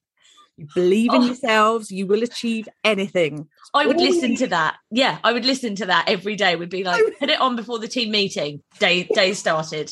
You 0.60 0.66
believe 0.74 1.12
in 1.14 1.22
Oh. 1.22 1.26
yourselves. 1.26 1.90
You 1.90 2.06
will 2.06 2.22
achieve 2.22 2.68
anything. 2.84 3.48
I 3.74 3.86
would 3.86 3.96
listen 4.00 4.36
to 4.36 4.46
that. 4.48 4.76
Yeah, 4.90 5.18
I 5.24 5.32
would 5.32 5.44
listen 5.44 5.74
to 5.76 5.86
that 5.86 6.08
every 6.08 6.36
day. 6.36 6.54
Would 6.54 6.70
be 6.70 6.84
like, 6.84 7.02
put 7.18 7.30
it 7.30 7.40
on 7.40 7.56
before 7.56 7.78
the 7.78 7.88
team 7.88 8.10
meeting. 8.10 8.62
Day 8.78 9.04
day 9.14 9.32
started. 9.34 9.90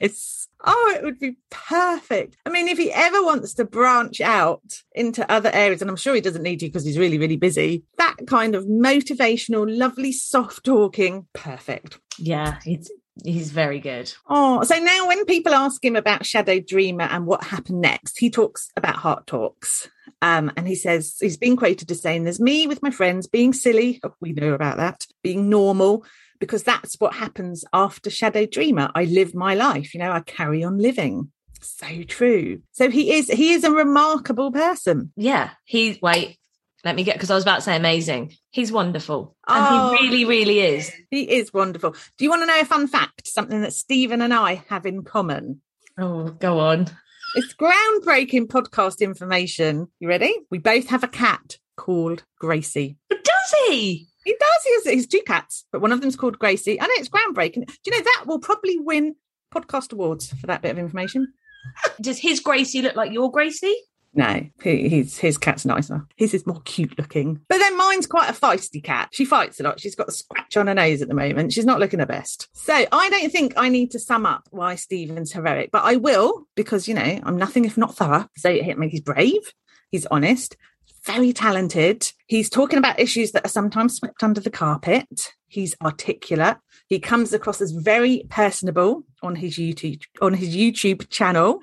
Yes. 0.00 0.48
Oh, 0.68 0.92
it 0.96 1.02
would 1.04 1.18
be 1.20 1.36
perfect. 1.50 2.36
I 2.44 2.50
mean, 2.50 2.66
if 2.68 2.76
he 2.78 2.90
ever 2.92 3.22
wants 3.22 3.54
to 3.54 3.64
branch 3.64 4.20
out 4.20 4.62
into 4.94 5.30
other 5.30 5.50
areas, 5.52 5.80
and 5.80 5.90
I'm 5.90 5.96
sure 5.96 6.14
he 6.14 6.20
doesn't 6.20 6.42
need 6.42 6.60
to 6.60 6.66
because 6.66 6.84
he's 6.84 6.98
really, 6.98 7.18
really 7.18 7.36
busy, 7.36 7.84
that 7.98 8.16
kind 8.26 8.54
of 8.54 8.64
motivational, 8.64 9.66
lovely, 9.68 10.12
soft 10.12 10.64
talking, 10.64 11.26
perfect. 11.34 12.00
Yeah, 12.18 12.58
he's 12.64 12.90
he's 13.24 13.50
very 13.50 13.80
good. 13.80 14.12
Oh, 14.28 14.62
so 14.62 14.78
now 14.78 15.08
when 15.08 15.24
people 15.24 15.54
ask 15.54 15.84
him 15.84 15.96
about 15.96 16.26
Shadow 16.26 16.60
Dreamer 16.60 17.04
and 17.04 17.26
what 17.26 17.44
happened 17.44 17.80
next, 17.80 18.18
he 18.18 18.30
talks 18.30 18.70
about 18.76 18.96
Hart 18.96 19.26
Talks. 19.26 19.88
Um, 20.22 20.52
and 20.56 20.66
he 20.66 20.74
says 20.74 21.16
he's 21.20 21.36
been 21.36 21.56
quoted 21.56 21.90
as 21.90 22.00
saying, 22.00 22.24
There's 22.24 22.40
me 22.40 22.66
with 22.66 22.82
my 22.82 22.90
friends 22.90 23.26
being 23.26 23.52
silly. 23.52 24.00
Oh, 24.02 24.14
we 24.20 24.32
know 24.32 24.52
about 24.52 24.78
that, 24.78 25.06
being 25.22 25.48
normal, 25.48 26.04
because 26.40 26.62
that's 26.62 26.96
what 26.98 27.14
happens 27.14 27.64
after 27.72 28.10
Shadow 28.10 28.46
Dreamer. 28.46 28.90
I 28.94 29.04
live 29.04 29.34
my 29.34 29.54
life, 29.54 29.94
you 29.94 30.00
know, 30.00 30.12
I 30.12 30.20
carry 30.20 30.64
on 30.64 30.78
living. 30.78 31.30
So 31.60 32.02
true. 32.04 32.62
So 32.72 32.90
he 32.90 33.14
is 33.14 33.28
he 33.28 33.52
is 33.52 33.64
a 33.64 33.70
remarkable 33.70 34.52
person. 34.52 35.12
Yeah, 35.16 35.50
he 35.64 35.98
wait. 36.00 36.38
Let 36.86 36.94
me 36.94 37.02
get 37.02 37.16
because 37.16 37.32
I 37.32 37.34
was 37.34 37.42
about 37.42 37.56
to 37.56 37.62
say 37.62 37.74
amazing. 37.74 38.32
He's 38.50 38.70
wonderful, 38.70 39.34
Oh. 39.48 39.52
and 39.52 39.66
he 39.66 39.80
oh. 39.80 39.90
really, 39.90 40.24
really 40.24 40.60
is. 40.60 40.92
He 41.10 41.22
is 41.22 41.52
wonderful. 41.52 41.96
Do 42.16 42.24
you 42.24 42.30
want 42.30 42.42
to 42.42 42.46
know 42.46 42.60
a 42.60 42.64
fun 42.64 42.86
fact? 42.86 43.26
Something 43.26 43.60
that 43.62 43.72
Stephen 43.72 44.22
and 44.22 44.32
I 44.32 44.62
have 44.68 44.86
in 44.86 45.02
common. 45.02 45.62
Oh, 45.98 46.28
go 46.28 46.60
on. 46.60 46.86
It's 47.34 47.52
groundbreaking 47.54 48.46
podcast 48.46 49.00
information. 49.00 49.88
You 49.98 50.06
ready? 50.06 50.32
We 50.48 50.58
both 50.58 50.86
have 50.86 51.02
a 51.02 51.08
cat 51.08 51.58
called 51.76 52.22
Gracie. 52.38 52.96
But 53.08 53.24
does 53.24 53.54
he? 53.66 54.06
He 54.24 54.36
does. 54.38 54.62
He 54.64 54.72
has, 54.74 54.84
he 54.84 54.96
has 54.96 55.06
two 55.08 55.22
cats, 55.26 55.64
but 55.72 55.80
one 55.80 55.90
of 55.90 56.00
them's 56.00 56.14
called 56.14 56.38
Gracie. 56.38 56.80
I 56.80 56.86
know 56.86 56.94
it's 56.98 57.08
groundbreaking. 57.08 57.66
Do 57.66 57.74
you 57.84 57.92
know 57.98 58.04
that 58.04 58.24
will 58.28 58.38
probably 58.38 58.78
win 58.78 59.16
podcast 59.52 59.92
awards 59.92 60.32
for 60.34 60.46
that 60.46 60.62
bit 60.62 60.70
of 60.70 60.78
information? 60.78 61.32
Does 62.00 62.18
his 62.18 62.38
Gracie 62.38 62.80
look 62.80 62.94
like 62.94 63.10
your 63.10 63.32
Gracie? 63.32 63.74
No, 64.16 64.46
he, 64.62 64.88
he's, 64.88 65.18
his 65.18 65.36
cat's 65.36 65.66
nicer. 65.66 66.06
His 66.16 66.32
is 66.32 66.46
more 66.46 66.62
cute 66.64 66.98
looking. 66.98 67.42
But 67.50 67.58
then 67.58 67.76
mine's 67.76 68.06
quite 68.06 68.30
a 68.30 68.32
feisty 68.32 68.82
cat. 68.82 69.10
She 69.12 69.26
fights 69.26 69.60
a 69.60 69.62
lot. 69.62 69.78
She's 69.78 69.94
got 69.94 70.08
a 70.08 70.12
scratch 70.12 70.56
on 70.56 70.68
her 70.68 70.74
nose 70.74 71.02
at 71.02 71.08
the 71.08 71.14
moment. 71.14 71.52
She's 71.52 71.66
not 71.66 71.80
looking 71.80 72.00
her 72.00 72.06
best. 72.06 72.48
So 72.54 72.72
I 72.74 73.10
don't 73.10 73.30
think 73.30 73.52
I 73.58 73.68
need 73.68 73.90
to 73.90 73.98
sum 73.98 74.24
up 74.24 74.48
why 74.50 74.76
Stephen's 74.76 75.32
heroic, 75.32 75.70
but 75.70 75.84
I 75.84 75.96
will 75.96 76.46
because, 76.56 76.88
you 76.88 76.94
know, 76.94 77.20
I'm 77.24 77.36
nothing 77.36 77.66
if 77.66 77.76
not 77.76 77.94
thorough. 77.94 78.26
So 78.38 78.48
I 78.48 78.74
mean, 78.74 78.88
he's 78.88 79.02
brave, 79.02 79.52
he's 79.90 80.06
honest, 80.06 80.56
very 81.04 81.34
talented. 81.34 82.10
He's 82.26 82.48
talking 82.48 82.78
about 82.78 82.98
issues 82.98 83.32
that 83.32 83.44
are 83.44 83.50
sometimes 83.50 83.96
swept 83.96 84.22
under 84.22 84.40
the 84.40 84.50
carpet. 84.50 85.34
He's 85.46 85.76
articulate. 85.82 86.56
He 86.88 86.98
comes 87.00 87.34
across 87.34 87.60
as 87.60 87.72
very 87.72 88.24
personable 88.30 89.04
on 89.22 89.36
his 89.36 89.56
YouTube 89.56 90.02
on 90.22 90.34
his 90.34 90.56
YouTube 90.56 91.08
channel. 91.10 91.60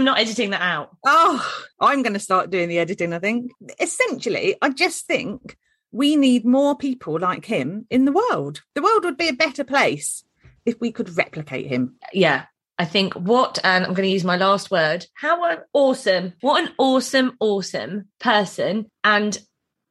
I'm 0.00 0.06
not 0.06 0.18
editing 0.18 0.48
that 0.48 0.62
out. 0.62 0.96
Oh, 1.04 1.46
I'm 1.78 2.02
going 2.02 2.14
to 2.14 2.18
start 2.18 2.48
doing 2.48 2.70
the 2.70 2.78
editing, 2.78 3.12
I 3.12 3.18
think. 3.18 3.52
Essentially, 3.78 4.56
I 4.62 4.70
just 4.70 5.04
think 5.04 5.58
we 5.92 6.16
need 6.16 6.46
more 6.46 6.74
people 6.74 7.18
like 7.18 7.44
him 7.44 7.86
in 7.90 8.06
the 8.06 8.12
world. 8.12 8.62
The 8.74 8.80
world 8.80 9.04
would 9.04 9.18
be 9.18 9.28
a 9.28 9.34
better 9.34 9.62
place 9.62 10.24
if 10.64 10.80
we 10.80 10.90
could 10.90 11.18
replicate 11.18 11.66
him. 11.66 11.96
yeah, 12.14 12.46
I 12.78 12.86
think 12.86 13.12
what, 13.12 13.58
and 13.62 13.84
I'm 13.84 13.92
going 13.92 14.08
to 14.08 14.12
use 14.12 14.24
my 14.24 14.38
last 14.38 14.70
word. 14.70 15.04
How 15.12 15.44
an 15.44 15.58
awesome, 15.74 16.32
what 16.40 16.64
an 16.64 16.72
awesome, 16.78 17.36
awesome 17.38 18.08
person. 18.18 18.86
And 19.04 19.38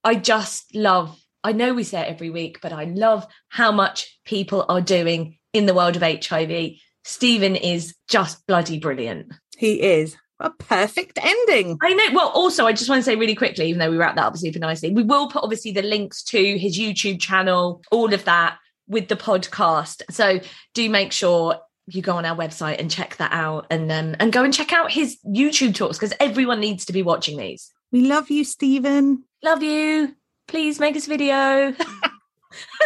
I 0.03 0.15
just 0.15 0.73
love, 0.73 1.21
I 1.43 1.51
know 1.51 1.75
we 1.75 1.83
say 1.83 2.01
it 2.01 2.09
every 2.09 2.31
week, 2.31 2.61
but 2.63 2.73
I 2.73 2.85
love 2.85 3.27
how 3.49 3.71
much 3.71 4.19
people 4.25 4.65
are 4.69 4.81
doing 4.81 5.37
in 5.53 5.67
the 5.67 5.75
world 5.75 5.97
of 5.97 6.01
HIV. 6.01 6.79
Stephen 7.03 7.55
is 7.55 7.95
just 8.07 8.45
bloody 8.47 8.79
brilliant. 8.79 9.33
He 9.59 9.81
is 9.81 10.15
a 10.39 10.51
perfect 10.51 11.19
ending. 11.21 11.77
I 11.81 11.93
know. 11.93 12.13
Well, 12.13 12.29
also, 12.29 12.65
I 12.65 12.71
just 12.71 12.89
want 12.89 12.99
to 12.99 13.03
say 13.03 13.17
really 13.17 13.35
quickly, 13.35 13.67
even 13.67 13.79
though 13.79 13.91
we 13.91 13.97
wrapped 13.97 14.15
that 14.15 14.25
up 14.25 14.37
super 14.37 14.57
nicely, 14.57 14.89
we 14.89 15.03
will 15.03 15.27
put 15.27 15.43
obviously 15.43 15.73
the 15.73 15.81
links 15.81 16.23
to 16.23 16.57
his 16.57 16.79
YouTube 16.79 17.19
channel, 17.19 17.81
all 17.91 18.13
of 18.13 18.23
that 18.23 18.57
with 18.87 19.09
the 19.09 19.17
podcast. 19.17 20.01
So 20.11 20.39
do 20.73 20.89
make 20.89 21.11
sure 21.11 21.57
you 21.87 22.01
go 22.01 22.13
on 22.13 22.23
our 22.23 22.37
website 22.37 22.79
and 22.79 22.89
check 22.89 23.17
that 23.17 23.33
out 23.33 23.67
and 23.69 23.91
um, 23.91 24.15
and 24.21 24.31
go 24.31 24.45
and 24.45 24.53
check 24.53 24.71
out 24.71 24.93
his 24.93 25.17
YouTube 25.27 25.75
talks 25.75 25.97
because 25.97 26.15
everyone 26.21 26.61
needs 26.61 26.85
to 26.85 26.93
be 26.93 27.03
watching 27.03 27.37
these. 27.37 27.69
We 27.91 28.07
love 28.07 28.29
you, 28.29 28.45
Stephen. 28.45 29.25
Love 29.43 29.61
you. 29.61 30.15
Please 30.47 30.79
make 30.79 30.95
us 30.95 31.05
a 31.05 31.09
video. 31.09 31.35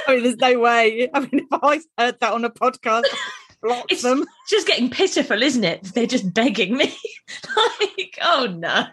I 0.07 0.15
mean, 0.15 0.23
there's 0.23 0.37
no 0.37 0.57
way. 0.57 1.07
I 1.13 1.19
mean, 1.19 1.29
if 1.33 1.45
I 1.51 1.81
heard 1.99 2.19
that 2.19 2.33
on 2.33 2.45
a 2.45 2.49
podcast, 2.49 3.03
block 3.63 3.85
It's 3.89 4.03
them. 4.03 4.25
just 4.49 4.67
getting 4.67 4.89
pitiful, 4.89 5.41
isn't 5.41 5.63
it? 5.63 5.83
They're 5.95 6.05
just 6.05 6.33
begging 6.33 6.77
me. 6.77 6.95
like, 7.57 8.19
oh 8.21 8.45
no. 8.45 8.85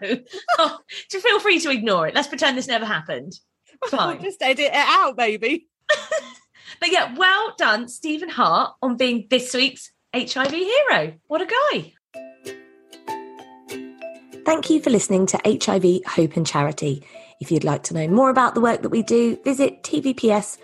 Oh, 0.57 0.79
just 1.09 1.25
feel 1.25 1.39
free 1.39 1.59
to 1.59 1.69
ignore 1.69 2.07
it. 2.07 2.15
Let's 2.15 2.27
pretend 2.27 2.57
this 2.57 2.67
never 2.67 2.85
happened. 2.85 3.33
I'll 3.83 3.89
Fine. 3.89 4.21
just 4.23 4.41
edit 4.41 4.65
it 4.65 4.73
out, 4.73 5.17
maybe. 5.17 5.67
But 6.81 6.91
yeah, 6.91 7.13
well 7.15 7.53
done, 7.57 7.87
Stephen 7.87 8.29
Hart, 8.29 8.73
on 8.81 8.97
being 8.97 9.27
this 9.29 9.53
week's 9.53 9.91
HIV 10.15 10.51
hero. 10.51 11.13
What 11.27 11.41
a 11.41 11.45
guy. 11.45 11.93
Thank 14.45 14.71
you 14.71 14.81
for 14.81 14.89
listening 14.89 15.27
to 15.27 15.39
HIV 15.45 16.01
Hope 16.07 16.35
and 16.35 16.47
Charity. 16.47 17.05
If 17.39 17.51
you'd 17.51 17.63
like 17.63 17.83
to 17.83 17.93
know 17.93 18.07
more 18.07 18.31
about 18.31 18.55
the 18.55 18.61
work 18.61 18.81
that 18.81 18.89
we 18.89 19.03
do, 19.03 19.37
visit 19.43 19.83
tvps.org.uk. 19.83 20.57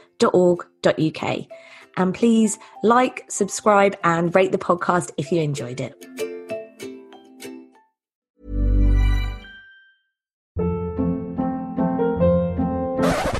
And 1.97 2.15
please 2.15 2.57
like, 2.83 3.25
subscribe, 3.29 3.95
and 4.03 4.33
rate 4.33 4.51
the 4.53 4.57
podcast 4.57 5.11
if 5.17 5.31
you 5.31 5.41
enjoyed 5.41 5.81
it. 5.81 5.95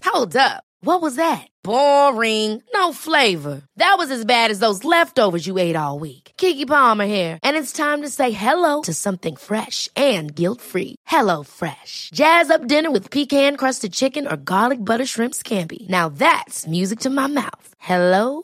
Hold 0.03 0.35
up. 0.35 0.63
What 0.81 1.01
was 1.01 1.15
that? 1.15 1.47
Boring. 1.63 2.63
No 2.73 2.93
flavor. 2.93 3.61
That 3.75 3.95
was 3.97 4.09
as 4.09 4.25
bad 4.25 4.51
as 4.51 4.59
those 4.59 4.83
leftovers 4.83 5.45
you 5.45 5.57
ate 5.57 5.75
all 5.75 5.99
week. 5.99 6.31
Keke 6.37 6.67
Palmer 6.67 7.05
here, 7.05 7.39
and 7.43 7.57
it's 7.57 7.71
time 7.71 8.03
to 8.03 8.09
say 8.09 8.31
hello 8.31 8.81
to 8.83 8.93
something 8.93 9.35
fresh 9.35 9.89
and 9.95 10.33
guilt-free. 10.33 10.95
Hello 11.05 11.43
Fresh. 11.43 12.11
Jazz 12.13 12.49
up 12.49 12.67
dinner 12.67 12.89
with 12.91 13.11
pecan-crusted 13.11 13.91
chicken 13.93 14.27
or 14.27 14.37
garlic 14.37 14.83
butter 14.83 15.05
shrimp 15.05 15.33
scampi. 15.33 15.87
Now 15.89 16.09
that's 16.09 16.67
music 16.67 16.99
to 17.01 17.09
my 17.09 17.27
mouth. 17.27 17.73
Hello 17.79 18.43